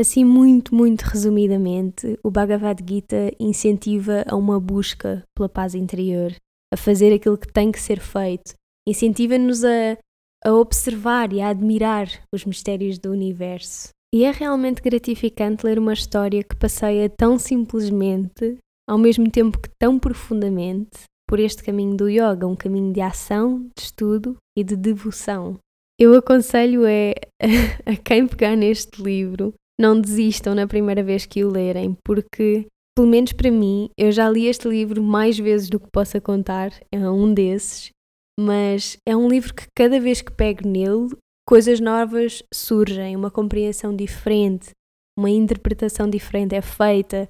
assim, 0.00 0.24
muito, 0.24 0.74
muito 0.74 1.02
resumidamente, 1.02 2.18
o 2.24 2.30
Bhagavad 2.30 2.82
Gita 2.82 3.30
incentiva 3.38 4.24
a 4.26 4.34
uma 4.34 4.58
busca 4.58 5.22
pela 5.36 5.50
paz 5.50 5.74
interior, 5.74 6.34
a 6.72 6.78
fazer 6.78 7.12
aquilo 7.12 7.36
que 7.36 7.52
tem 7.52 7.70
que 7.70 7.78
ser 7.78 8.00
feito, 8.00 8.54
incentiva-nos 8.88 9.62
a, 9.66 9.98
a 10.42 10.54
observar 10.54 11.30
e 11.30 11.42
a 11.42 11.50
admirar 11.50 12.08
os 12.34 12.46
mistérios 12.46 12.98
do 12.98 13.10
universo. 13.10 13.90
E 14.14 14.24
é 14.24 14.30
realmente 14.30 14.80
gratificante 14.80 15.66
ler 15.66 15.78
uma 15.78 15.92
história 15.92 16.42
que 16.42 16.56
passeia 16.56 17.10
tão 17.10 17.38
simplesmente, 17.38 18.56
ao 18.88 18.96
mesmo 18.96 19.30
tempo 19.30 19.60
que 19.60 19.68
tão 19.78 19.98
profundamente, 19.98 21.02
por 21.28 21.38
este 21.38 21.62
caminho 21.62 21.98
do 21.98 22.08
yoga, 22.08 22.46
um 22.46 22.56
caminho 22.56 22.94
de 22.94 23.02
ação, 23.02 23.68
de 23.76 23.82
estudo 23.82 24.38
e 24.56 24.64
de 24.64 24.74
devoção. 24.74 25.58
Eu 26.02 26.16
aconselho 26.16 26.84
é 26.84 27.14
a 27.86 27.94
quem 27.94 28.26
pegar 28.26 28.56
neste 28.56 29.00
livro, 29.00 29.54
não 29.80 30.00
desistam 30.00 30.52
na 30.52 30.66
primeira 30.66 31.00
vez 31.00 31.26
que 31.26 31.44
o 31.44 31.48
lerem, 31.48 31.96
porque 32.04 32.66
pelo 32.92 33.06
menos 33.06 33.32
para 33.32 33.52
mim, 33.52 33.88
eu 33.96 34.10
já 34.10 34.28
li 34.28 34.48
este 34.48 34.66
livro 34.66 35.00
mais 35.00 35.38
vezes 35.38 35.70
do 35.70 35.78
que 35.78 35.88
possa 35.92 36.20
contar, 36.20 36.72
é 36.92 36.98
um 37.08 37.32
desses, 37.32 37.90
mas 38.36 38.96
é 39.08 39.16
um 39.16 39.28
livro 39.28 39.54
que 39.54 39.62
cada 39.76 40.00
vez 40.00 40.20
que 40.20 40.32
pego 40.32 40.66
nele, 40.66 41.16
coisas 41.48 41.78
novas 41.78 42.42
surgem, 42.52 43.14
uma 43.14 43.30
compreensão 43.30 43.94
diferente, 43.94 44.70
uma 45.16 45.30
interpretação 45.30 46.10
diferente 46.10 46.56
é 46.56 46.62
feita 46.62 47.28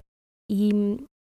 e, 0.50 0.70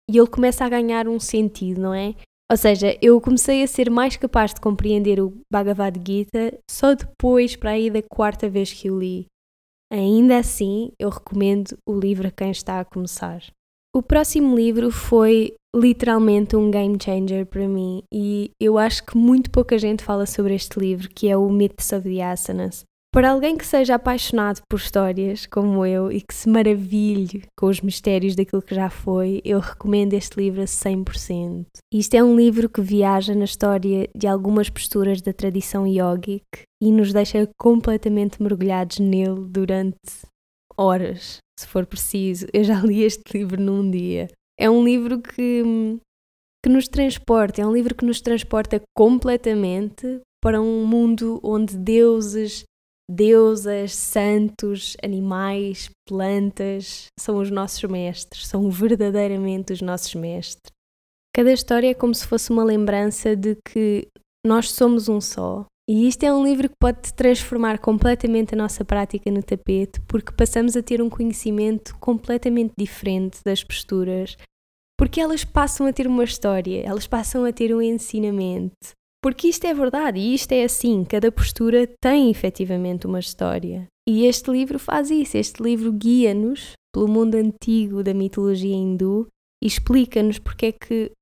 e 0.08 0.16
ele 0.16 0.28
começa 0.28 0.64
a 0.64 0.68
ganhar 0.68 1.08
um 1.08 1.18
sentido, 1.18 1.80
não 1.80 1.92
é? 1.92 2.14
Ou 2.52 2.56
seja, 2.58 2.98
eu 3.00 3.18
comecei 3.18 3.62
a 3.62 3.66
ser 3.66 3.88
mais 3.88 4.14
capaz 4.18 4.52
de 4.52 4.60
compreender 4.60 5.18
o 5.18 5.32
Bhagavad 5.50 5.98
Gita 6.06 6.52
só 6.70 6.94
depois, 6.94 7.56
para 7.56 7.70
aí 7.70 7.88
da 7.88 8.02
quarta 8.02 8.46
vez 8.46 8.70
que 8.70 8.90
o 8.90 8.98
li. 8.98 9.24
Ainda 9.90 10.36
assim, 10.36 10.92
eu 11.00 11.08
recomendo 11.08 11.78
o 11.88 11.98
livro 11.98 12.28
a 12.28 12.30
quem 12.30 12.50
está 12.50 12.78
a 12.78 12.84
começar. 12.84 13.42
O 13.96 14.02
próximo 14.02 14.54
livro 14.54 14.90
foi 14.90 15.54
literalmente 15.74 16.54
um 16.54 16.70
game 16.70 16.98
changer 17.02 17.46
para 17.46 17.66
mim 17.66 18.02
e 18.12 18.50
eu 18.60 18.76
acho 18.76 19.06
que 19.06 19.16
muito 19.16 19.50
pouca 19.50 19.78
gente 19.78 20.04
fala 20.04 20.26
sobre 20.26 20.54
este 20.54 20.78
livro, 20.78 21.08
que 21.08 21.30
é 21.30 21.36
o 21.38 21.48
Myths 21.48 21.90
of 21.90 22.06
the 22.06 22.22
Asanas. 22.22 22.84
Para 23.14 23.32
alguém 23.32 23.58
que 23.58 23.66
seja 23.66 23.96
apaixonado 23.96 24.62
por 24.66 24.78
histórias, 24.78 25.44
como 25.44 25.84
eu, 25.84 26.10
e 26.10 26.22
que 26.22 26.32
se 26.32 26.48
maravilhe 26.48 27.42
com 27.54 27.66
os 27.66 27.82
mistérios 27.82 28.34
daquilo 28.34 28.62
que 28.62 28.74
já 28.74 28.88
foi, 28.88 29.42
eu 29.44 29.60
recomendo 29.60 30.14
este 30.14 30.40
livro 30.40 30.62
a 30.62 30.64
100%. 30.64 31.66
Isto 31.92 32.14
é 32.14 32.24
um 32.24 32.34
livro 32.34 32.70
que 32.70 32.80
viaja 32.80 33.34
na 33.34 33.44
história 33.44 34.08
de 34.16 34.26
algumas 34.26 34.70
posturas 34.70 35.20
da 35.20 35.30
tradição 35.30 35.86
yogic 35.86 36.42
e 36.82 36.90
nos 36.90 37.12
deixa 37.12 37.46
completamente 37.60 38.42
mergulhados 38.42 38.98
nele 38.98 39.46
durante 39.46 39.98
horas, 40.74 41.36
se 41.60 41.66
for 41.66 41.84
preciso. 41.84 42.46
Eu 42.50 42.64
já 42.64 42.80
li 42.80 43.02
este 43.02 43.36
livro 43.36 43.60
num 43.60 43.90
dia. 43.90 44.28
É 44.58 44.70
um 44.70 44.82
livro 44.82 45.20
que, 45.20 45.62
que 46.64 46.70
nos 46.70 46.88
transporta, 46.88 47.60
é 47.60 47.66
um 47.66 47.74
livro 47.74 47.94
que 47.94 48.06
nos 48.06 48.22
transporta 48.22 48.80
completamente 48.96 50.22
para 50.42 50.62
um 50.62 50.86
mundo 50.86 51.38
onde 51.42 51.76
deuses 51.76 52.64
deusas, 53.10 53.94
santos, 53.94 54.96
animais, 55.02 55.90
plantas 56.08 57.06
são 57.18 57.38
os 57.38 57.50
nossos 57.50 57.82
mestres, 57.84 58.46
são 58.46 58.70
verdadeiramente 58.70 59.72
os 59.72 59.82
nossos 59.82 60.14
mestres. 60.14 60.72
Cada 61.34 61.52
história 61.52 61.90
é 61.90 61.94
como 61.94 62.14
se 62.14 62.26
fosse 62.26 62.50
uma 62.50 62.64
lembrança 62.64 63.34
de 63.34 63.56
que 63.64 64.06
nós 64.46 64.70
somos 64.70 65.08
um 65.08 65.20
só. 65.20 65.64
E 65.88 66.06
isto 66.06 66.22
é 66.24 66.32
um 66.32 66.44
livro 66.44 66.68
que 66.68 66.76
pode 66.80 67.12
transformar 67.14 67.78
completamente 67.78 68.54
a 68.54 68.58
nossa 68.58 68.84
prática 68.84 69.30
no 69.30 69.42
tapete, 69.42 70.00
porque 70.06 70.32
passamos 70.32 70.76
a 70.76 70.82
ter 70.82 71.02
um 71.02 71.10
conhecimento 71.10 71.96
completamente 71.98 72.72
diferente 72.78 73.40
das 73.44 73.64
posturas, 73.64 74.36
porque 74.98 75.20
elas 75.20 75.44
passam 75.44 75.86
a 75.86 75.92
ter 75.92 76.06
uma 76.06 76.22
história, 76.22 76.82
elas 76.86 77.06
passam 77.06 77.44
a 77.44 77.52
ter 77.52 77.74
um 77.74 77.82
ensinamento. 77.82 78.92
Porque 79.22 79.48
isto 79.48 79.64
é 79.66 79.72
verdade 79.72 80.18
e 80.18 80.34
isto 80.34 80.50
é 80.52 80.64
assim, 80.64 81.04
cada 81.04 81.30
postura 81.30 81.88
tem 82.02 82.30
efetivamente 82.30 83.06
uma 83.06 83.20
história. 83.20 83.86
E 84.08 84.26
este 84.26 84.50
livro 84.50 84.78
faz 84.78 85.10
isso, 85.10 85.36
este 85.36 85.62
livro 85.62 85.92
guia-nos 85.92 86.72
pelo 86.92 87.06
mundo 87.06 87.36
antigo 87.36 88.02
da 88.02 88.12
mitologia 88.12 88.74
hindu 88.74 89.28
e 89.62 89.66
explica-nos 89.66 90.38
porque 90.40 90.66
é 90.66 90.72
que, 90.72 91.12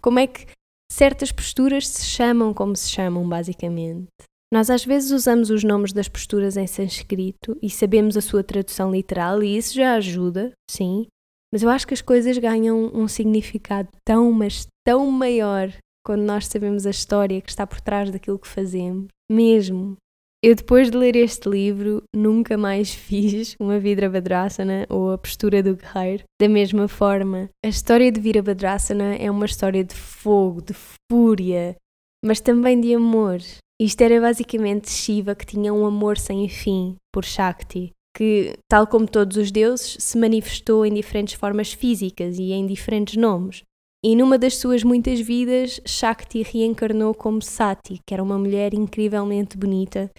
como 0.00 0.18
é 0.18 0.26
que 0.26 0.46
certas 0.90 1.30
posturas 1.30 1.86
se 1.86 2.04
chamam 2.04 2.54
como 2.54 2.74
se 2.74 2.88
chamam, 2.88 3.28
basicamente. 3.28 4.08
Nós 4.52 4.68
às 4.70 4.84
vezes 4.84 5.12
usamos 5.12 5.50
os 5.50 5.62
nomes 5.62 5.92
das 5.92 6.08
posturas 6.08 6.56
em 6.56 6.66
sânscrito 6.66 7.56
e 7.62 7.70
sabemos 7.70 8.16
a 8.16 8.20
sua 8.20 8.42
tradução 8.42 8.90
literal 8.90 9.42
e 9.42 9.56
isso 9.56 9.74
já 9.74 9.94
ajuda, 9.94 10.50
sim, 10.68 11.06
mas 11.52 11.62
eu 11.62 11.70
acho 11.70 11.86
que 11.86 11.94
as 11.94 12.00
coisas 12.00 12.36
ganham 12.38 12.90
um 12.92 13.06
significado 13.06 13.88
tão, 14.04 14.32
mas 14.32 14.66
tão 14.84 15.08
maior 15.10 15.72
quando 16.04 16.22
nós 16.22 16.46
sabemos 16.46 16.86
a 16.86 16.90
história 16.90 17.40
que 17.40 17.50
está 17.50 17.66
por 17.66 17.80
trás 17.80 18.10
daquilo 18.10 18.38
que 18.38 18.48
fazemos. 18.48 19.08
Mesmo. 19.30 19.96
Eu, 20.42 20.54
depois 20.54 20.90
de 20.90 20.96
ler 20.96 21.16
este 21.16 21.48
livro, 21.48 22.02
nunca 22.16 22.56
mais 22.56 22.92
fiz 22.94 23.54
uma 23.60 23.78
Virabhadrasana 23.78 24.86
ou 24.88 25.12
a 25.12 25.18
postura 25.18 25.62
do 25.62 25.76
guerreiro. 25.76 26.24
Da 26.40 26.48
mesma 26.48 26.88
forma, 26.88 27.50
a 27.64 27.68
história 27.68 28.10
de 28.10 28.20
Virabhadrasana 28.20 29.16
é 29.16 29.30
uma 29.30 29.44
história 29.44 29.84
de 29.84 29.94
fogo, 29.94 30.62
de 30.62 30.74
fúria, 31.10 31.76
mas 32.24 32.40
também 32.40 32.80
de 32.80 32.94
amor. 32.94 33.40
Isto 33.80 34.00
era 34.02 34.20
basicamente 34.20 34.90
Shiva 34.90 35.34
que 35.34 35.46
tinha 35.46 35.72
um 35.72 35.86
amor 35.86 36.18
sem 36.18 36.48
fim 36.48 36.96
por 37.12 37.24
Shakti, 37.24 37.92
que, 38.16 38.54
tal 38.68 38.86
como 38.86 39.06
todos 39.06 39.36
os 39.36 39.50
deuses, 39.50 39.96
se 39.98 40.18
manifestou 40.18 40.84
em 40.84 40.92
diferentes 40.92 41.34
formas 41.34 41.72
físicas 41.72 42.38
e 42.38 42.52
em 42.52 42.66
diferentes 42.66 43.16
nomes. 43.16 43.62
E 44.04 44.16
numa 44.16 44.38
das 44.38 44.56
suas 44.56 44.82
muitas 44.82 45.20
vidas, 45.20 45.80
Shakti 45.86 46.42
reencarnou 46.42 47.14
como 47.14 47.42
Sati, 47.42 48.00
que 48.06 48.14
era 48.14 48.22
uma 48.22 48.38
mulher 48.38 48.72
incrivelmente 48.72 49.58
bonita 49.58 50.10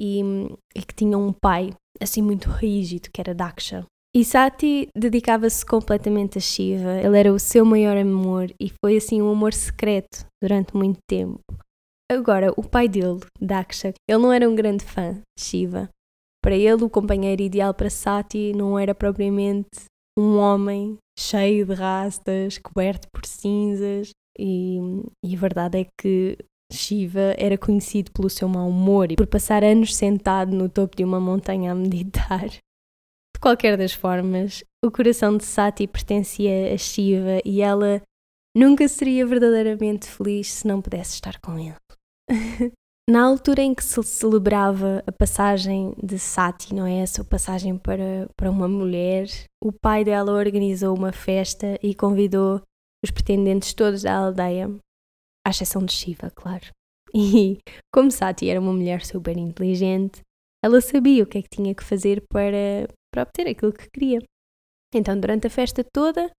e, 0.00 0.20
e 0.74 0.82
que 0.82 0.94
tinha 0.94 1.18
um 1.18 1.32
pai 1.32 1.72
assim 2.00 2.22
muito 2.22 2.48
rígido, 2.48 3.08
que 3.12 3.20
era 3.20 3.34
Daksha. 3.34 3.84
E 4.16 4.24
Sati 4.24 4.88
dedicava-se 4.96 5.66
completamente 5.66 6.38
a 6.38 6.40
Shiva, 6.40 7.00
ele 7.00 7.18
era 7.18 7.32
o 7.32 7.38
seu 7.38 7.64
maior 7.64 7.96
amor 7.96 8.52
e 8.60 8.70
foi 8.84 8.96
assim 8.96 9.20
um 9.20 9.28
amor 9.28 9.52
secreto 9.52 10.24
durante 10.40 10.76
muito 10.76 10.98
tempo. 11.08 11.40
Agora, 12.08 12.52
o 12.56 12.62
pai 12.62 12.86
dele, 12.86 13.20
Daksha, 13.40 13.92
ele 14.08 14.22
não 14.22 14.32
era 14.32 14.48
um 14.48 14.54
grande 14.54 14.84
fã 14.84 15.14
de 15.14 15.44
Shiva. 15.44 15.88
Para 16.40 16.54
ele, 16.54 16.84
o 16.84 16.90
companheiro 16.90 17.42
ideal 17.42 17.74
para 17.74 17.90
Sati 17.90 18.52
não 18.54 18.78
era 18.78 18.94
propriamente 18.94 19.86
um 20.18 20.38
homem 20.38 20.98
cheio 21.18 21.66
de 21.66 21.74
rastas, 21.74 22.58
coberto 22.58 23.08
por 23.12 23.24
cinzas, 23.26 24.10
e, 24.38 24.78
e 25.24 25.34
a 25.34 25.38
verdade 25.38 25.80
é 25.80 25.86
que 26.00 26.36
Shiva 26.72 27.34
era 27.38 27.56
conhecido 27.56 28.10
pelo 28.12 28.28
seu 28.28 28.48
mau 28.48 28.68
humor 28.68 29.12
e 29.12 29.16
por 29.16 29.26
passar 29.26 29.62
anos 29.62 29.94
sentado 29.94 30.54
no 30.54 30.68
topo 30.68 30.96
de 30.96 31.04
uma 31.04 31.20
montanha 31.20 31.72
a 31.72 31.74
meditar. 31.74 32.48
De 32.48 33.40
qualquer 33.40 33.76
das 33.76 33.92
formas, 33.92 34.64
o 34.84 34.90
coração 34.90 35.36
de 35.36 35.44
Sati 35.44 35.86
pertencia 35.86 36.72
a 36.72 36.78
Shiva 36.78 37.40
e 37.44 37.60
ela 37.60 38.02
nunca 38.56 38.88
seria 38.88 39.26
verdadeiramente 39.26 40.08
feliz 40.08 40.52
se 40.52 40.66
não 40.66 40.80
pudesse 40.80 41.14
estar 41.14 41.40
com 41.40 41.58
ele. 41.58 41.76
Na 43.08 43.22
altura 43.22 43.60
em 43.60 43.74
que 43.74 43.84
se 43.84 44.02
celebrava 44.02 45.04
a 45.06 45.12
passagem 45.12 45.94
de 46.02 46.18
Sati, 46.18 46.74
não 46.74 46.86
é 46.86 47.00
essa, 47.00 47.20
a 47.20 47.24
passagem 47.24 47.76
para, 47.76 48.30
para 48.34 48.50
uma 48.50 48.66
mulher, 48.66 49.26
o 49.62 49.70
pai 49.70 50.04
dela 50.04 50.32
organizou 50.32 50.96
uma 50.96 51.12
festa 51.12 51.78
e 51.82 51.94
convidou 51.94 52.62
os 53.04 53.10
pretendentes 53.10 53.74
todos 53.74 54.02
da 54.02 54.16
aldeia, 54.16 54.74
à 55.46 55.50
exceção 55.50 55.84
de 55.84 55.92
Shiva, 55.92 56.30
claro. 56.30 56.64
E 57.14 57.58
como 57.92 58.10
Sati 58.10 58.48
era 58.48 58.58
uma 58.58 58.72
mulher 58.72 59.04
super 59.04 59.36
inteligente, 59.36 60.22
ela 60.64 60.80
sabia 60.80 61.24
o 61.24 61.26
que 61.26 61.36
é 61.36 61.42
que 61.42 61.50
tinha 61.50 61.74
que 61.74 61.84
fazer 61.84 62.24
para, 62.30 62.88
para 63.12 63.22
obter 63.22 63.46
aquilo 63.46 63.72
que 63.72 63.86
queria. 63.90 64.20
Então, 64.94 65.20
durante 65.20 65.46
a 65.46 65.50
festa 65.50 65.84
toda, 65.84 66.30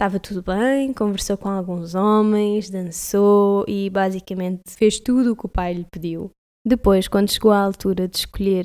Estava 0.00 0.18
tudo 0.18 0.42
bem, 0.42 0.94
conversou 0.94 1.36
com 1.36 1.50
alguns 1.50 1.94
homens, 1.94 2.70
dançou 2.70 3.66
e 3.68 3.90
basicamente 3.90 4.62
fez 4.70 4.98
tudo 4.98 5.32
o 5.32 5.36
que 5.36 5.44
o 5.44 5.48
pai 5.48 5.74
lhe 5.74 5.84
pediu. 5.92 6.30
Depois, 6.66 7.06
quando 7.06 7.30
chegou 7.30 7.50
à 7.50 7.60
altura 7.60 8.08
de 8.08 8.16
escolher 8.16 8.64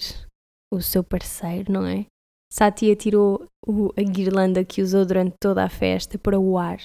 o 0.73 0.81
seu 0.81 1.03
parceiro, 1.03 1.73
não 1.73 1.85
é? 1.85 2.05
Sati 2.49 2.89
atirou 2.89 3.45
o, 3.67 3.89
a 3.97 4.01
guirlanda 4.01 4.63
que 4.63 4.81
usou 4.81 5.05
durante 5.05 5.35
toda 5.37 5.61
a 5.65 5.67
festa 5.67 6.17
para 6.17 6.39
o 6.39 6.57
ar 6.57 6.79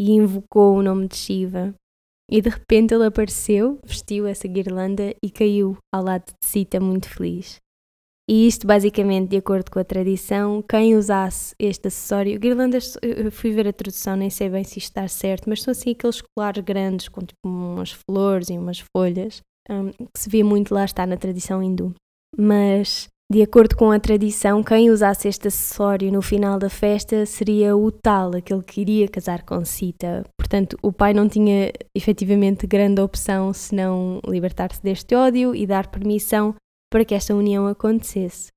e 0.00 0.12
invocou 0.12 0.78
o 0.78 0.82
nome 0.82 1.06
de 1.06 1.16
Shiva. 1.16 1.74
E 2.30 2.40
de 2.40 2.48
repente 2.48 2.94
ele 2.94 3.04
apareceu, 3.04 3.78
vestiu 3.84 4.26
essa 4.26 4.48
guirlanda 4.48 5.14
e 5.22 5.30
caiu 5.30 5.76
ao 5.94 6.02
lado 6.02 6.24
de 6.24 6.48
Sita 6.48 6.80
muito 6.80 7.06
feliz. 7.06 7.58
E 8.30 8.46
isto, 8.46 8.64
basicamente, 8.64 9.30
de 9.30 9.38
acordo 9.38 9.72
com 9.72 9.80
a 9.80 9.84
tradição, 9.84 10.62
quem 10.62 10.94
usasse 10.94 11.52
este 11.58 11.88
acessório, 11.88 12.38
guirlandas, 12.38 12.96
eu 13.02 13.28
fui 13.32 13.50
ver 13.50 13.66
a 13.66 13.72
tradução, 13.72 14.14
nem 14.14 14.30
sei 14.30 14.48
bem 14.48 14.62
se 14.62 14.78
isto 14.78 14.90
está 14.90 15.08
certo, 15.08 15.48
mas 15.48 15.62
são 15.62 15.72
assim 15.72 15.90
aqueles 15.90 16.22
colares 16.22 16.62
grandes 16.62 17.08
com 17.08 17.22
tipo 17.22 17.40
umas 17.44 17.90
flores 17.90 18.48
e 18.48 18.52
umas 18.52 18.84
folhas, 18.96 19.40
um, 19.68 19.90
que 19.90 20.16
se 20.16 20.30
vê 20.30 20.44
muito 20.44 20.72
lá 20.72 20.84
está 20.84 21.04
na 21.04 21.16
tradição 21.16 21.60
hindu. 21.60 21.92
Mas, 22.38 23.08
de 23.28 23.42
acordo 23.42 23.74
com 23.74 23.90
a 23.90 23.98
tradição, 23.98 24.62
quem 24.62 24.92
usasse 24.92 25.26
este 25.26 25.48
acessório 25.48 26.12
no 26.12 26.22
final 26.22 26.56
da 26.56 26.70
festa 26.70 27.26
seria 27.26 27.76
o 27.76 27.90
tal, 27.90 28.36
aquele 28.36 28.62
que 28.62 28.80
iria 28.80 29.08
casar 29.08 29.42
com 29.42 29.64
Sita. 29.64 30.24
Portanto, 30.38 30.76
o 30.84 30.92
pai 30.92 31.12
não 31.12 31.28
tinha 31.28 31.72
efetivamente 31.96 32.64
grande 32.64 33.00
opção 33.00 33.52
senão 33.52 34.20
libertar-se 34.24 34.80
deste 34.80 35.16
ódio 35.16 35.52
e 35.52 35.66
dar 35.66 35.88
permissão 35.88 36.54
para 36.90 37.04
que 37.04 37.14
esta 37.14 37.34
união 37.34 37.66
acontecesse. 37.66 38.48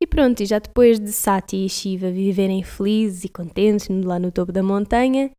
E 0.00 0.06
pronto, 0.06 0.42
e 0.42 0.46
já 0.46 0.58
depois 0.58 1.00
de 1.00 1.10
Sati 1.10 1.64
e 1.64 1.68
Shiva 1.68 2.10
viverem 2.10 2.62
felizes 2.62 3.24
e 3.24 3.28
contentes 3.28 3.88
lá 3.88 4.18
no 4.18 4.30
topo 4.30 4.52
da 4.52 4.62
montanha, 4.62 5.30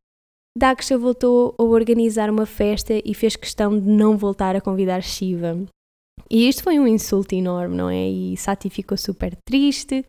Daksha 0.56 0.98
voltou 0.98 1.54
a 1.56 1.62
organizar 1.62 2.28
uma 2.28 2.44
festa 2.44 3.00
e 3.04 3.14
fez 3.14 3.36
questão 3.36 3.78
de 3.78 3.86
não 3.86 4.16
voltar 4.16 4.56
a 4.56 4.60
convidar 4.60 5.00
Shiva. 5.02 5.64
E 6.28 6.48
isto 6.48 6.64
foi 6.64 6.78
um 6.80 6.88
insulto 6.88 7.34
enorme, 7.34 7.76
não 7.76 7.88
é? 7.88 8.08
E 8.08 8.36
Sati 8.36 8.68
ficou 8.68 8.98
super 8.98 9.36
triste 9.48 10.04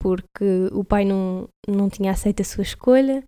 porque 0.00 0.68
o 0.72 0.84
pai 0.84 1.04
não, 1.04 1.48
não 1.66 1.90
tinha 1.90 2.12
aceito 2.12 2.40
a 2.40 2.44
sua 2.44 2.62
escolha. 2.62 3.24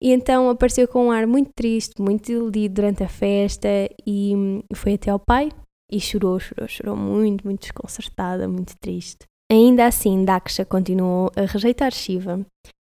E 0.00 0.12
então 0.12 0.48
apareceu 0.48 0.86
com 0.86 1.06
um 1.06 1.10
ar 1.10 1.26
muito 1.26 1.50
triste, 1.56 2.00
muito 2.00 2.26
desiludido 2.26 2.74
durante 2.74 3.02
a 3.02 3.08
festa 3.08 3.68
e 4.06 4.62
foi 4.74 4.94
até 4.94 5.10
ao 5.10 5.18
pai 5.18 5.50
e 5.94 6.00
chorou, 6.00 6.40
chorou, 6.40 6.66
chorou 6.66 6.96
muito, 6.96 7.44
muito 7.44 7.60
desconcertada, 7.60 8.48
muito 8.48 8.76
triste. 8.80 9.26
Ainda 9.50 9.86
assim, 9.86 10.24
Daksha 10.24 10.64
continuou 10.64 11.30
a 11.36 11.42
rejeitar 11.42 11.92
Shiva. 11.92 12.44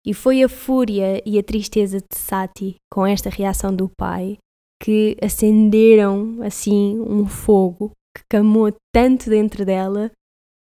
E 0.07 0.13
foi 0.13 0.41
a 0.41 0.47
fúria 0.47 1.21
e 1.25 1.37
a 1.37 1.43
tristeza 1.43 1.99
de 1.99 2.15
Sati 2.17 2.75
com 2.89 3.05
esta 3.05 3.29
reação 3.29 3.75
do 3.75 3.89
pai 3.97 4.37
que 4.81 5.17
acenderam 5.21 6.41
assim 6.41 6.99
um 6.99 7.25
fogo 7.25 7.91
que 8.15 8.23
camou 8.29 8.71
tanto 8.93 9.29
dentro 9.29 9.65
dela 9.65 10.11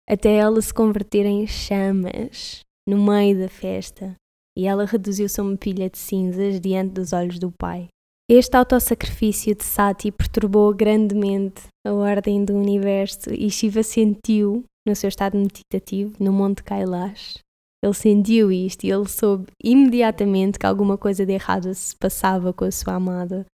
até 0.10 0.34
ela 0.36 0.62
se 0.62 0.74
converter 0.74 1.26
em 1.26 1.46
chamas 1.46 2.62
no 2.88 2.98
meio 2.98 3.40
da 3.40 3.48
festa 3.48 4.16
e 4.58 4.66
ela 4.66 4.86
reduziu-se 4.86 5.40
a 5.40 5.44
uma 5.44 5.56
pilha 5.56 5.90
de 5.90 6.00
cinzas 6.00 6.60
diante 6.60 6.94
dos 6.94 7.14
olhos 7.14 7.38
do 7.38 7.52
pai. 7.52 7.90
Este 8.30 8.58
autossacrifício 8.58 9.56
de 9.56 9.64
Sati 9.64 10.12
perturbou 10.12 10.74
grandemente 10.74 11.68
a 11.86 11.94
ordem 11.94 12.44
do 12.44 12.54
universo 12.54 13.34
e 13.34 13.50
Shiva 13.50 13.84
sentiu, 13.84 14.66
no 14.86 14.94
seu 14.96 15.08
estado 15.08 15.38
meditativo, 15.38 16.14
no 16.20 16.34
Monte 16.34 16.62
Kailash, 16.62 17.40
ele 17.82 17.94
sentiu 17.94 18.52
isto 18.52 18.84
e 18.84 18.92
ele 18.92 19.08
soube 19.08 19.48
imediatamente 19.64 20.60
que 20.60 20.66
alguma 20.66 20.98
coisa 20.98 21.26
de 21.26 21.32
errado 21.32 21.74
se 21.74 21.96
passava 21.96 22.52
com 22.52 22.66
a 22.66 22.72
sua 22.72 22.96
amada. 22.96 23.46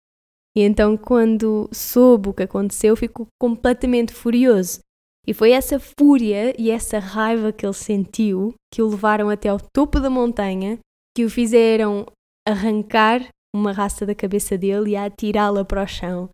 E 0.56 0.62
então, 0.62 0.98
quando 0.98 1.70
soube 1.72 2.30
o 2.30 2.34
que 2.34 2.44
aconteceu, 2.44 2.96
ficou 2.96 3.27
completamente 3.39 4.12
furioso. 4.13 4.80
E 5.27 5.34
foi 5.34 5.51
essa 5.51 5.80
fúria 5.80 6.53
e 6.60 6.70
essa 6.70 7.00
raiva 7.00 7.51
que 7.51 7.65
ele 7.65 7.74
sentiu 7.74 8.53
que 8.74 8.82
o 8.82 8.89
levaram 8.89 9.30
até 9.30 9.50
ao 9.50 9.60
topo 9.60 10.00
da 10.00 10.10
montanha, 10.10 10.80
que 11.15 11.26
o 11.26 11.30
fizeram 11.30 12.06
arrancar 12.48 13.28
uma 13.56 13.72
raça 13.72 14.06
da 14.06 14.16
cabeça 14.16 14.58
dele 14.58 14.92
e 14.92 14.96
a 14.96 15.06
atirá-la 15.06 15.63
para 15.63 15.84
o 15.84 15.88
chão. 15.88 16.30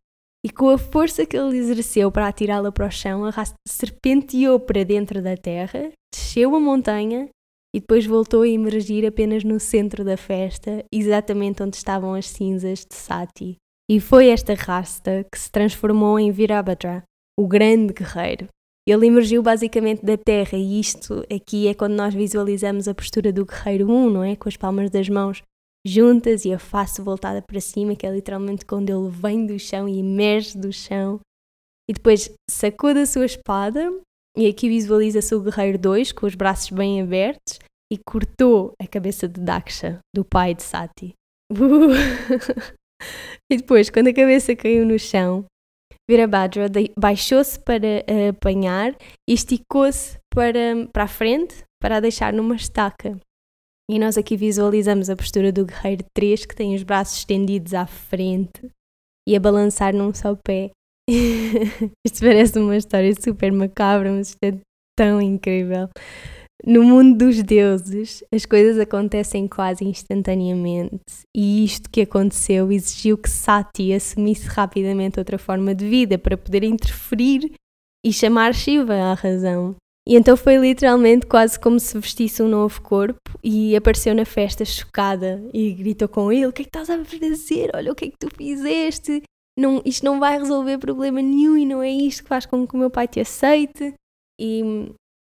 E 0.46 0.50
com 0.50 0.70
a 0.70 0.78
força 0.78 1.26
que 1.26 1.38
ele 1.38 1.58
exerceu 1.58 2.10
para 2.12 2.28
atirá-la 2.28 2.72
para 2.72 2.88
o 2.88 2.92
chão, 2.92 3.26
a 3.26 3.30
raça 3.30 3.54
serpenteou 3.68 4.60
para 4.60 4.86
dentro 4.86 5.22
da 5.22 5.36
terra, 5.36 5.92
desceu 6.14 6.56
a 6.56 6.60
montanha 6.60 7.28
e 7.76 7.80
depois 7.82 8.06
voltou 8.06 8.44
a 8.44 8.48
emergir 8.48 9.06
apenas 9.06 9.44
no 9.44 9.60
centro 9.60 10.04
da 10.04 10.16
festa, 10.16 10.84
exatamente 10.94 11.62
onde 11.62 11.76
estavam 11.76 12.14
as 12.14 12.28
cinzas 12.28 12.80
de 12.80 12.96
Sati. 12.96 13.58
E 13.92 14.00
foi 14.00 14.30
esta 14.30 14.54
rasta 14.54 15.26
que 15.32 15.38
se 15.38 15.52
transformou 15.52 16.18
em 16.18 16.32
Virabhadra, 16.32 17.04
o 17.38 17.48
grande 17.48 17.94
guerreiro. 17.94 18.48
Ele 18.88 19.08
emergiu 19.08 19.44
basicamente 19.44 20.04
da 20.04 20.18
terra, 20.18 20.58
e 20.58 20.80
isto 20.80 21.24
aqui 21.32 21.68
é 21.68 21.74
quando 21.74 21.94
nós 21.94 22.14
visualizamos 22.14 22.88
a 22.88 22.96
postura 22.96 23.32
do 23.32 23.46
guerreiro 23.46 23.92
1, 23.92 24.10
não 24.10 24.24
é? 24.24 24.36
Com 24.36 24.48
as 24.48 24.58
palmas 24.58 24.90
das 24.90 25.10
mãos 25.10 25.44
juntas 25.86 26.46
e 26.46 26.54
a 26.54 26.60
face 26.60 27.02
voltada 27.02 27.42
para 27.42 27.60
cima, 27.62 27.96
que 27.96 28.06
é 28.06 28.12
literalmente 28.12 28.66
quando 28.66 28.90
ele 28.90 29.10
vem 29.10 29.46
do 29.46 29.58
chão 29.58 29.88
e 29.88 30.00
emerge 30.00 30.58
do 30.58 30.72
chão. 30.72 31.20
E 31.90 31.94
depois 31.94 32.32
sacou 32.50 32.94
da 32.94 33.06
sua 33.06 33.26
espada, 33.26 33.92
e 34.38 34.48
aqui 34.48 34.70
visualiza-se 34.70 35.34
o 35.34 35.42
Guerreiro 35.42 35.78
2 35.78 36.12
com 36.12 36.26
os 36.26 36.36
braços 36.36 36.70
bem 36.70 37.02
abertos 37.02 37.60
e 37.92 37.98
cortou 37.98 38.74
a 38.80 38.88
cabeça 38.88 39.28
de 39.28 39.42
Daksha, 39.42 40.00
do 40.16 40.24
pai 40.24 40.54
de 40.54 40.64
Sati. 40.64 41.14
Uh! 41.52 41.92
e 43.52 43.58
depois, 43.58 43.90
quando 43.90 44.10
a 44.10 44.14
cabeça 44.14 44.56
caiu 44.56 44.86
no 44.86 45.00
chão, 45.00 45.46
Virabhadra 46.10 46.68
baixou-se 46.98 47.60
para 47.60 48.04
apanhar 48.30 48.96
e 49.30 49.34
esticou-se 49.34 50.18
para, 50.34 50.88
para 50.92 51.04
a 51.04 51.08
frente 51.08 51.64
para 51.80 51.98
a 51.98 52.00
deixar 52.00 52.34
numa 52.34 52.56
estaca. 52.56 53.20
E 53.90 53.98
nós 53.98 54.20
aqui 54.20 54.38
visualizamos 54.38 55.10
a 55.10 55.16
postura 55.16 55.52
do 55.52 55.66
guerreiro 55.66 56.06
3 56.14 56.46
que 56.46 56.56
tem 56.56 56.76
os 56.76 56.84
braços 56.84 57.18
estendidos 57.18 57.74
à 57.74 57.88
frente 57.88 58.70
e 59.28 59.36
a 59.36 59.40
balançar 59.40 59.96
num 59.96 60.14
só 60.14 60.36
pé. 60.36 60.70
isto 62.06 62.20
parece 62.20 62.60
uma 62.60 62.78
história 62.78 63.12
super 63.20 63.52
macabra, 63.52 64.12
mas 64.12 64.30
isto 64.30 64.44
é 64.44 64.54
tão 64.96 65.20
incrível. 65.20 65.90
No 66.64 66.84
mundo 66.84 67.18
dos 67.18 67.42
deuses, 67.42 68.24
as 68.32 68.46
coisas 68.46 68.78
acontecem 68.78 69.48
quase 69.48 69.84
instantaneamente, 69.86 71.00
e 71.36 71.64
isto 71.64 71.90
que 71.90 72.02
aconteceu 72.02 72.72
exigiu 72.72 73.18
que 73.18 73.30
Sati 73.30 73.94
assumisse 73.94 74.46
rapidamente 74.46 75.18
outra 75.18 75.40
forma 75.40 75.74
de 75.74 75.90
vida 75.90 76.18
para 76.20 76.38
poder 76.38 76.64
interferir 76.64 77.54
e 78.06 78.14
chamar 78.14 78.54
Shiva 78.54 78.94
à 78.94 79.14
razão. 79.14 79.76
E 80.08 80.16
então 80.16 80.36
foi 80.36 80.58
literalmente 80.58 81.26
quase 81.28 81.60
como 81.60 81.80
se 81.80 81.98
vestisse 82.00 82.42
um 82.42 82.48
novo 82.48 82.82
corpo 82.82 83.38
e 83.44 83.76
apareceu 83.76 84.16
na 84.16 84.26
festa 84.26 84.66
chocada 84.66 85.44
e 85.54 85.72
gritou 85.74 86.08
com 86.08 86.32
ele: 86.32 86.48
O 86.48 86.54
que 86.54 86.64
é 86.64 86.66
que 86.66 86.70
estás 86.70 86.90
a 86.90 87.04
fazer? 87.04 87.70
Olha 87.76 87.92
o 87.92 87.96
que 87.96 88.06
é 88.06 88.10
que 88.10 88.18
tu 88.18 88.30
fizeste. 88.36 89.22
Não, 89.58 89.82
isto 89.86 90.06
não 90.06 90.20
vai 90.20 90.40
resolver 90.40 90.78
problema 90.78 91.22
nenhum 91.22 91.58
e 91.58 91.66
não 91.66 91.82
é 91.82 91.90
isto 91.90 92.24
que 92.24 92.30
faz 92.30 92.46
com 92.46 92.66
que 92.66 92.76
o 92.76 92.78
meu 92.78 92.90
pai 92.90 93.08
te 93.08 93.20
aceite. 93.20 93.94
E, 94.40 94.62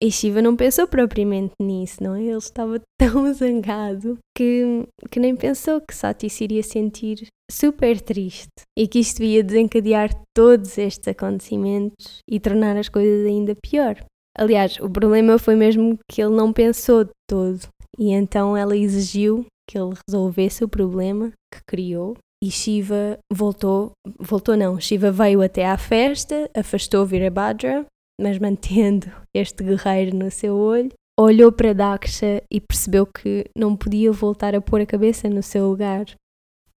e 0.03 0.11
Shiva 0.11 0.41
não 0.41 0.57
pensou 0.57 0.89
propriamente 0.89 1.55
nisso, 1.61 2.03
não 2.03 2.17
é? 2.17 2.23
Ele 2.23 2.39
estava 2.39 2.81
tão 2.99 3.33
zangado 3.35 4.19
que, 4.37 4.85
que 5.11 5.21
nem 5.21 5.37
pensou 5.37 5.81
que 5.81 5.95
Sati 5.95 6.31
se 6.31 6.45
iria 6.45 6.63
sentir 6.63 7.27
super 7.51 8.01
triste 8.01 8.63
e 8.77 8.89
que 8.89 8.99
isto 8.99 9.23
ia 9.23 9.45
desencadear 9.45 10.11
todos 10.35 10.79
estes 10.79 11.07
acontecimentos 11.07 12.19
e 12.29 12.41
tornar 12.41 12.77
as 12.77 12.89
coisas 12.89 13.27
ainda 13.27 13.55
pior. 13.55 14.03
Aliás, 14.37 14.79
o 14.81 14.89
problema 14.89 15.39
foi 15.39 15.55
mesmo 15.55 15.99
que 16.11 16.23
ele 16.23 16.35
não 16.35 16.53
pensou 16.53 17.05
de 17.05 17.11
todo 17.29 17.61
e 17.99 18.11
então 18.13 18.57
ela 18.57 18.77
exigiu 18.77 19.45
que 19.69 19.79
ele 19.79 19.95
resolvesse 20.09 20.65
o 20.65 20.69
problema 20.69 21.33
que 21.53 21.61
criou 21.67 22.17
e 22.43 22.51
Shiva 22.51 23.19
voltou, 23.33 23.93
voltou 24.19 24.57
não, 24.57 24.81
Shiva 24.81 25.13
veio 25.13 25.43
até 25.43 25.65
à 25.65 25.79
festa, 25.79 26.51
afastou 26.57 27.07
Virabhadra, 27.07 27.87
mas 28.21 28.39
mantendo 28.39 29.07
este 29.33 29.63
guerreiro 29.63 30.17
no 30.17 30.29
seu 30.29 30.57
olho, 30.57 30.91
olhou 31.19 31.53
para 31.53 31.73
Daksha 31.73 32.43
e 32.53 32.61
percebeu 32.61 33.07
que 33.07 33.45
não 33.57 33.77
podia 33.77 34.11
voltar 34.11 34.57
a 34.57 34.61
pôr 34.61 34.81
a 34.81 34.87
cabeça 34.87 35.29
no 35.29 35.43
seu 35.43 35.69
lugar. 35.69 36.07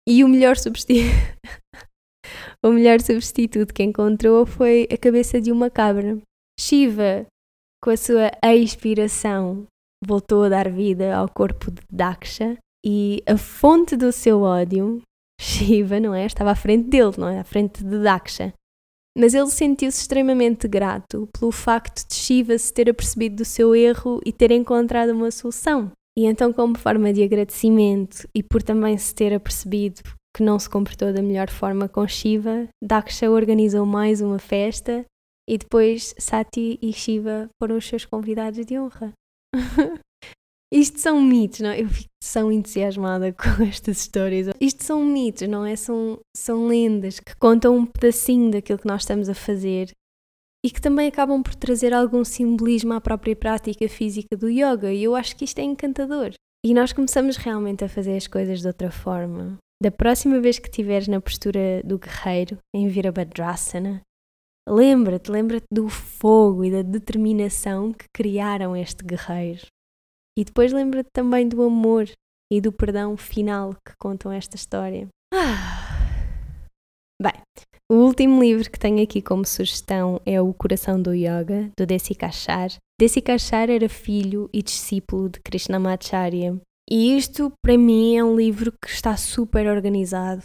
E 0.05 0.21
o 0.21 0.27
melhor 0.27 0.57
substituto, 0.57 1.05
o 2.65 2.71
melhor 2.71 2.99
substituto 2.99 3.73
que 3.73 3.83
encontrou 3.83 4.45
foi 4.45 4.85
a 4.91 4.97
cabeça 4.97 5.39
de 5.39 5.49
uma 5.49 5.69
cabra. 5.69 6.17
Shiva 6.59 7.25
com 7.83 7.89
a 7.89 7.97
sua 7.97 8.31
expiração, 8.41 9.67
voltou 10.01 10.43
a 10.43 10.49
dar 10.49 10.71
vida 10.71 11.13
ao 11.13 11.27
corpo 11.27 11.69
de 11.69 11.81
Daksha 11.91 12.57
e 12.85 13.21
a 13.27 13.35
fonte 13.35 13.97
do 13.97 14.09
seu 14.13 14.41
ódio, 14.41 15.01
Shiva, 15.37 15.99
não 15.99 16.15
é? 16.15 16.25
Estava 16.25 16.51
à 16.51 16.55
frente 16.55 16.89
dele, 16.89 17.11
não 17.17 17.27
é? 17.27 17.39
À 17.39 17.43
frente 17.43 17.83
de 17.83 18.01
Daksha. 18.01 18.53
Mas 19.17 19.33
ele 19.33 19.49
sentiu-se 19.49 19.99
extremamente 19.99 20.65
grato 20.65 21.27
pelo 21.37 21.51
facto 21.51 22.07
de 22.07 22.15
Shiva 22.15 22.57
se 22.57 22.73
ter 22.73 22.89
apercebido 22.89 23.35
do 23.35 23.45
seu 23.45 23.75
erro 23.75 24.21
e 24.25 24.31
ter 24.31 24.51
encontrado 24.51 25.09
uma 25.09 25.29
solução. 25.29 25.91
E 26.17 26.25
então, 26.25 26.53
como 26.53 26.77
forma 26.77 27.11
de 27.11 27.21
agradecimento 27.21 28.25
e 28.33 28.41
por 28.41 28.63
também 28.63 28.97
se 28.97 29.13
ter 29.13 29.33
apercebido 29.33 30.01
que 30.33 30.41
não 30.41 30.57
se 30.57 30.69
comportou 30.69 31.11
da 31.11 31.21
melhor 31.21 31.49
forma 31.49 31.89
com 31.89 32.07
Shiva, 32.07 32.69
Daksha 32.81 33.29
organizou 33.29 33.85
mais 33.85 34.21
uma 34.21 34.39
festa 34.39 35.05
E 35.49 35.57
depois 35.57 36.15
Sati 36.17 36.79
e 36.81 36.93
Shiva 36.93 37.49
foram 37.61 37.77
os 37.77 37.87
seus 37.87 38.05
convidados 38.05 38.65
de 38.65 38.79
honra. 38.79 39.13
Isto 40.73 40.99
são 40.99 41.21
mitos, 41.21 41.59
não? 41.59 41.69
É? 41.69 41.81
Eu 41.81 41.87
fico 41.87 42.09
tão 42.33 42.51
entusiasmada 42.51 43.31
com 43.37 43.63
estas 43.63 43.99
histórias. 43.99 44.47
Isto 44.59 44.83
são 44.83 45.03
mitos, 45.05 45.47
não 45.47 45.63
é? 45.63 45.75
São, 45.75 46.19
são 46.35 46.67
lendas 46.67 47.19
que 47.19 47.35
contam 47.35 47.77
um 47.77 47.85
pedacinho 47.85 48.49
daquilo 48.49 48.79
que 48.79 48.87
nós 48.87 49.03
estamos 49.03 49.29
a 49.29 49.35
fazer 49.35 49.91
e 50.65 50.71
que 50.71 50.81
também 50.81 51.07
acabam 51.07 51.43
por 51.43 51.53
trazer 51.53 51.93
algum 51.93 52.23
simbolismo 52.23 52.93
à 52.93 53.01
própria 53.01 53.35
prática 53.35 53.87
física 53.87 54.35
do 54.35 54.49
yoga. 54.49 54.91
E 54.91 55.03
eu 55.03 55.15
acho 55.15 55.35
que 55.35 55.45
isto 55.45 55.59
é 55.59 55.63
encantador. 55.63 56.31
E 56.65 56.73
nós 56.73 56.93
começamos 56.93 57.35
realmente 57.35 57.83
a 57.83 57.89
fazer 57.89 58.15
as 58.15 58.25
coisas 58.25 58.61
de 58.61 58.67
outra 58.67 58.89
forma. 58.89 59.57
Da 59.81 59.91
próxima 59.91 60.39
vez 60.39 60.57
que 60.57 60.69
estiveres 60.69 61.07
na 61.07 61.19
postura 61.19 61.83
do 61.83 61.99
guerreiro, 61.99 62.57
em 62.73 62.87
Virabhadrasana, 62.87 64.01
lembra-te, 64.67 65.31
lembra-te 65.31 65.65
do 65.71 65.89
fogo 65.89 66.63
e 66.63 66.71
da 66.71 66.81
determinação 66.81 67.91
que 67.91 68.05
criaram 68.13 68.75
este 68.75 69.03
guerreiro. 69.03 69.65
E 70.37 70.43
depois 70.43 70.73
lembra-te 70.73 71.09
também 71.13 71.47
do 71.47 71.61
amor 71.61 72.09
e 72.51 72.61
do 72.61 72.71
perdão 72.71 73.15
final 73.17 73.73
que 73.85 73.93
contam 73.99 74.31
esta 74.31 74.55
história. 74.55 75.07
Ah. 75.33 75.89
Bem, 77.21 77.33
o 77.91 77.95
último 77.95 78.41
livro 78.41 78.69
que 78.69 78.79
tenho 78.79 79.03
aqui 79.03 79.21
como 79.21 79.45
sugestão 79.45 80.19
é 80.25 80.41
O 80.41 80.53
Coração 80.53 81.01
do 81.01 81.13
Yoga, 81.13 81.69
do 81.77 81.85
Desi 81.85 82.15
Kachar. 82.15 82.69
Desi 82.99 83.21
Kachar 83.21 83.69
era 83.69 83.87
filho 83.89 84.49
e 84.53 84.61
discípulo 84.61 85.29
de 85.29 85.39
Krishnamacharya. 85.39 86.59
E 86.89 87.17
isto, 87.17 87.51
para 87.63 87.77
mim, 87.77 88.17
é 88.17 88.23
um 88.23 88.35
livro 88.35 88.71
que 88.71 88.89
está 88.89 89.15
super 89.15 89.67
organizado. 89.67 90.43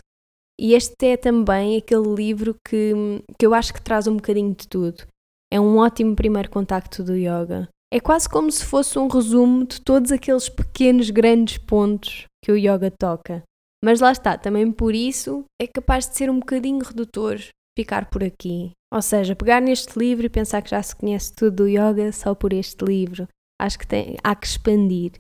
E 0.61 0.75
este 0.75 1.07
é 1.07 1.17
também 1.17 1.77
aquele 1.77 2.15
livro 2.15 2.57
que, 2.67 2.93
que 3.39 3.47
eu 3.47 3.55
acho 3.55 3.73
que 3.73 3.81
traz 3.81 4.07
um 4.07 4.17
bocadinho 4.17 4.55
de 4.55 4.67
tudo. 4.67 5.07
É 5.53 5.61
um 5.61 5.79
ótimo 5.79 6.17
primeiro 6.17 6.51
contacto 6.51 7.03
do 7.03 7.15
yoga. 7.15 7.69
É 7.93 8.01
quase 8.01 8.29
como 8.29 8.51
se 8.51 8.65
fosse 8.65 8.99
um 8.99 9.09
resumo 9.09 9.67
de 9.67 9.81
todos 9.81 10.13
aqueles 10.13 10.49
pequenos, 10.49 11.09
grandes 11.11 11.57
pontos 11.59 12.27
que 12.45 12.53
o 12.53 12.57
yoga 12.57 12.91
toca. 12.91 13.43
Mas 13.83 14.01
lá 14.01 14.11
está, 14.11 14.37
também 14.37 14.71
por 14.71 14.95
isso 14.95 15.45
é 15.61 15.67
capaz 15.67 16.09
de 16.09 16.17
ser 16.17 16.29
um 16.29 16.41
bocadinho 16.41 16.85
redutor 16.85 17.39
ficar 17.79 18.11
por 18.11 18.25
aqui. 18.25 18.73
Ou 18.93 19.01
seja, 19.01 19.37
pegar 19.37 19.61
neste 19.61 19.97
livro 19.97 20.27
e 20.27 20.31
pensar 20.31 20.63
que 20.63 20.71
já 20.71 20.83
se 20.83 20.97
conhece 20.97 21.33
tudo 21.33 21.57
do 21.57 21.69
yoga 21.69 22.11
só 22.11 22.35
por 22.35 22.53
este 22.53 22.85
livro. 22.85 23.29
Acho 23.61 23.79
que 23.79 23.87
tem, 23.87 24.17
há 24.25 24.35
que 24.35 24.47
expandir. 24.47 25.13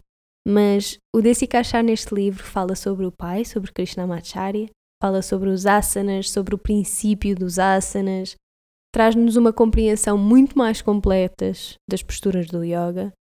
Mas 0.46 0.98
o 1.14 1.20
Desikachar 1.20 1.84
neste 1.84 2.14
livro 2.14 2.42
fala 2.42 2.74
sobre 2.74 3.06
o 3.06 3.12
pai, 3.12 3.44
sobre 3.44 3.72
Krishnamacharya, 3.72 4.68
fala 5.02 5.22
sobre 5.22 5.48
os 5.48 5.66
asanas, 5.66 6.30
sobre 6.30 6.54
o 6.54 6.58
princípio 6.58 7.34
dos 7.34 7.58
asanas, 7.58 8.34
traz-nos 8.92 9.36
uma 9.36 9.52
compreensão 9.52 10.18
muito 10.18 10.56
mais 10.56 10.82
completa 10.82 11.52
das 11.88 12.02
posturas 12.02 12.46
do 12.48 12.64
yoga, 12.64 13.12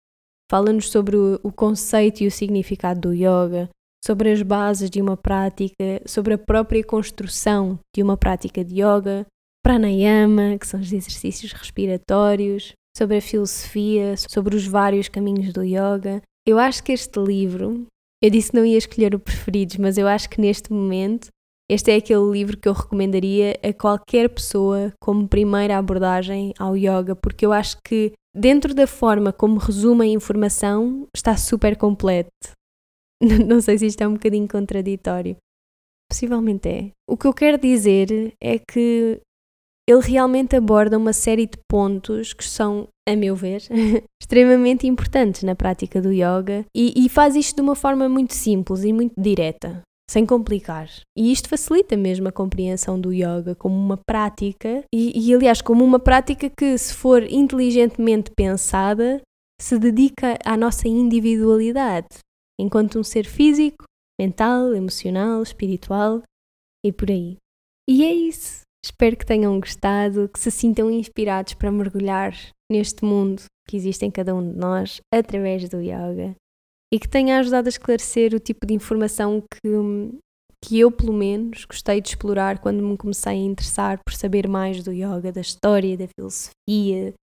fala-nos 0.49 0.89
sobre 0.89 1.15
o, 1.15 1.51
conceito 1.51 2.21
e 2.21 2.27
o 2.27 2.31
significado 2.31 3.01
do 3.09 3.13
yoga, 3.13 3.69
sobre 4.03 4.31
as 4.31 4.41
bases 4.41 4.89
de 4.89 5.01
uma 5.01 5.17
prática, 5.17 6.01
sobre 6.05 6.33
a 6.33 6.37
própria 6.37 6.83
construção 6.83 7.79
de 7.95 8.01
uma 8.01 8.17
prática 8.17 8.63
de 8.63 8.75
yoga, 8.75 9.25
pranayama, 9.63 10.57
que 10.57 10.65
são 10.65 10.79
os 10.79 10.91
exercícios 10.93 11.51
respiratórios, 11.51 12.73
sobre 12.97 13.17
a 13.17 13.21
filosofia, 13.21 14.15
sobre 14.17 14.55
os 14.55 14.65
vários 14.65 15.09
caminhos 15.09 15.51
do 15.51 15.63
yoga. 15.63 16.21
Eu 16.47 16.57
acho 16.57 16.81
que 16.83 16.93
este 16.93 17.19
livro, 17.19 17.85
eu 18.23 18.29
disse 18.29 18.51
que 18.51 18.57
não 18.57 18.65
ia 18.65 18.77
escolher 18.77 19.13
o 19.13 19.19
preferido, 19.19 19.75
mas 19.79 19.97
eu 19.97 20.07
acho 20.07 20.29
que 20.29 20.39
neste 20.39 20.71
momento 20.71 21.27
este 21.69 21.91
é 21.91 21.95
aquele 21.95 22.31
livro 22.31 22.57
que 22.57 22.67
eu 22.67 22.73
recomendaria 22.73 23.59
a 23.61 23.73
qualquer 23.73 24.29
pessoa 24.29 24.93
como 25.01 25.27
primeira 25.27 25.77
abordagem 25.77 26.53
ao 26.57 26.77
yoga, 26.77 27.13
porque 27.15 27.45
eu 27.45 27.51
acho 27.51 27.77
que 27.83 28.13
dentro 28.33 28.73
da 28.73 28.87
forma 28.87 29.33
como 29.33 29.59
resume 29.59 30.05
a 30.05 30.13
informação 30.13 31.07
está 31.13 31.35
super 31.35 31.75
completo. 31.75 32.29
Não 33.45 33.59
sei 33.59 33.77
se 33.77 33.87
isto 33.87 34.01
é 34.01 34.07
um 34.07 34.13
bocadinho 34.13 34.47
contraditório. 34.47 35.35
Possivelmente 36.09 36.69
é. 36.69 36.91
O 37.09 37.17
que 37.17 37.27
eu 37.27 37.33
quero 37.33 37.57
dizer 37.57 38.33
é 38.41 38.57
que 38.57 39.19
ele 39.89 40.01
realmente 40.01 40.55
aborda 40.55 40.97
uma 40.97 41.11
série 41.11 41.47
de 41.47 41.57
pontos 41.69 42.33
que 42.33 42.45
são, 42.45 42.87
a 43.07 43.15
meu 43.15 43.35
ver, 43.35 43.61
extremamente 44.21 44.87
importantes 44.87 45.43
na 45.43 45.55
prática 45.55 46.01
do 46.01 46.13
yoga 46.13 46.65
e, 46.73 46.93
e, 46.95 47.09
faz 47.09 47.35
isto 47.35 47.57
de 47.57 47.61
uma 47.61 47.75
forma 47.75 48.07
muito 48.07 48.33
simples 48.33 48.83
e 48.83 48.93
muito 48.93 49.13
direta 49.17 49.81
sem 50.09 50.25
complicar. 50.25 50.89
E 51.17 51.31
isto 51.31 51.49
facilita 51.49 51.97
mesmo 51.97 52.27
a 52.27 52.31
compreensão 52.31 52.99
do 52.99 53.11
yoga 53.11 53.55
como 53.55 53.75
uma 53.75 53.97
prática, 53.97 54.83
e, 54.93 55.11
e, 55.19 55.33
aliás, 55.33 55.61
como 55.61 55.83
uma 55.83 55.99
prática 55.99 56.49
que, 56.49 56.77
se 56.77 56.93
for 56.93 57.23
inteligentemente 57.23 58.31
pensada, 58.35 59.21
se 59.59 59.77
dedica 59.77 60.37
à 60.45 60.55
nossa 60.55 60.87
individualidade, 60.87 62.07
enquanto 62.59 62.99
um 62.99 63.03
ser 63.03 63.25
físico, 63.25 63.83
mental, 64.19 64.73
emocional, 64.73 65.41
espiritual 65.41 66.21
e 66.85 66.91
por 66.91 67.09
aí. 67.09 67.37
E 67.89 68.03
é 68.03 68.13
isso. 68.13 68.61
Espero 68.83 69.17
que 69.17 69.25
tenham 69.25 69.59
gostado, 69.59 70.29
que 70.29 70.39
se 70.39 70.49
sintam 70.51 70.89
inspirados 70.89 71.53
para 71.53 71.71
mergulhar 71.71 72.33
neste 72.71 73.03
mundo 73.03 73.43
que 73.67 73.75
existe 73.75 74.05
em 74.05 74.11
cada 74.11 74.33
um 74.33 74.51
de 74.51 74.57
nós 74.57 75.01
através 75.13 75.67
do 75.67 75.81
yoga 75.81 76.35
e 76.93 76.99
que 76.99 77.07
tenha 77.07 77.39
ajudado 77.39 77.67
a 77.67 77.69
esclarecer 77.69 78.33
o 78.33 78.39
tipo 78.39 78.65
de 78.65 78.73
informação 78.73 79.41
que, 79.41 79.69
que 80.63 80.79
eu, 80.79 80.91
pelo 80.91 81.13
menos, 81.13 81.65
gostei 81.65 82.01
de 82.01 82.09
explorar 82.09 82.59
quando 82.59 82.81
me 82.81 82.97
comecei 82.97 83.33
a 83.33 83.35
interessar 83.35 83.99
por 84.03 84.13
saber 84.13 84.47
mais 84.47 84.83
do 84.83 84.91
yoga, 84.91 85.31
da 85.31 85.41
história, 85.41 85.97
da 85.97 86.07
filosofia, 86.07 87.13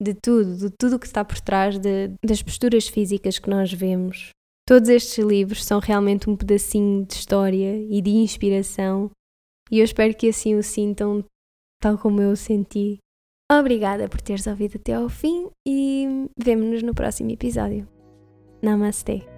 de 0.00 0.14
tudo, 0.14 0.56
de 0.56 0.70
tudo 0.78 0.96
o 0.96 0.98
que 0.98 1.06
está 1.06 1.24
por 1.24 1.40
trás 1.40 1.78
de, 1.78 2.10
das 2.24 2.42
posturas 2.42 2.88
físicas 2.88 3.38
que 3.38 3.50
nós 3.50 3.72
vemos. 3.72 4.30
Todos 4.66 4.88
estes 4.88 5.18
livros 5.24 5.64
são 5.64 5.80
realmente 5.80 6.30
um 6.30 6.36
pedacinho 6.36 7.04
de 7.04 7.14
história 7.14 7.76
e 7.76 8.00
de 8.00 8.10
inspiração, 8.10 9.10
e 9.70 9.80
eu 9.80 9.84
espero 9.84 10.14
que 10.14 10.28
assim 10.28 10.54
o 10.54 10.62
sintam 10.62 11.24
tal 11.80 11.98
como 11.98 12.20
eu 12.20 12.32
o 12.32 12.36
senti. 12.36 12.98
Obrigada 13.50 14.08
por 14.08 14.20
teres 14.20 14.46
ouvido 14.46 14.76
até 14.76 14.94
ao 14.94 15.08
fim 15.08 15.48
e 15.66 16.28
vemo-nos 16.38 16.82
no 16.82 16.94
próximo 16.94 17.30
episódio. 17.30 17.99
Namaste. 18.62 19.29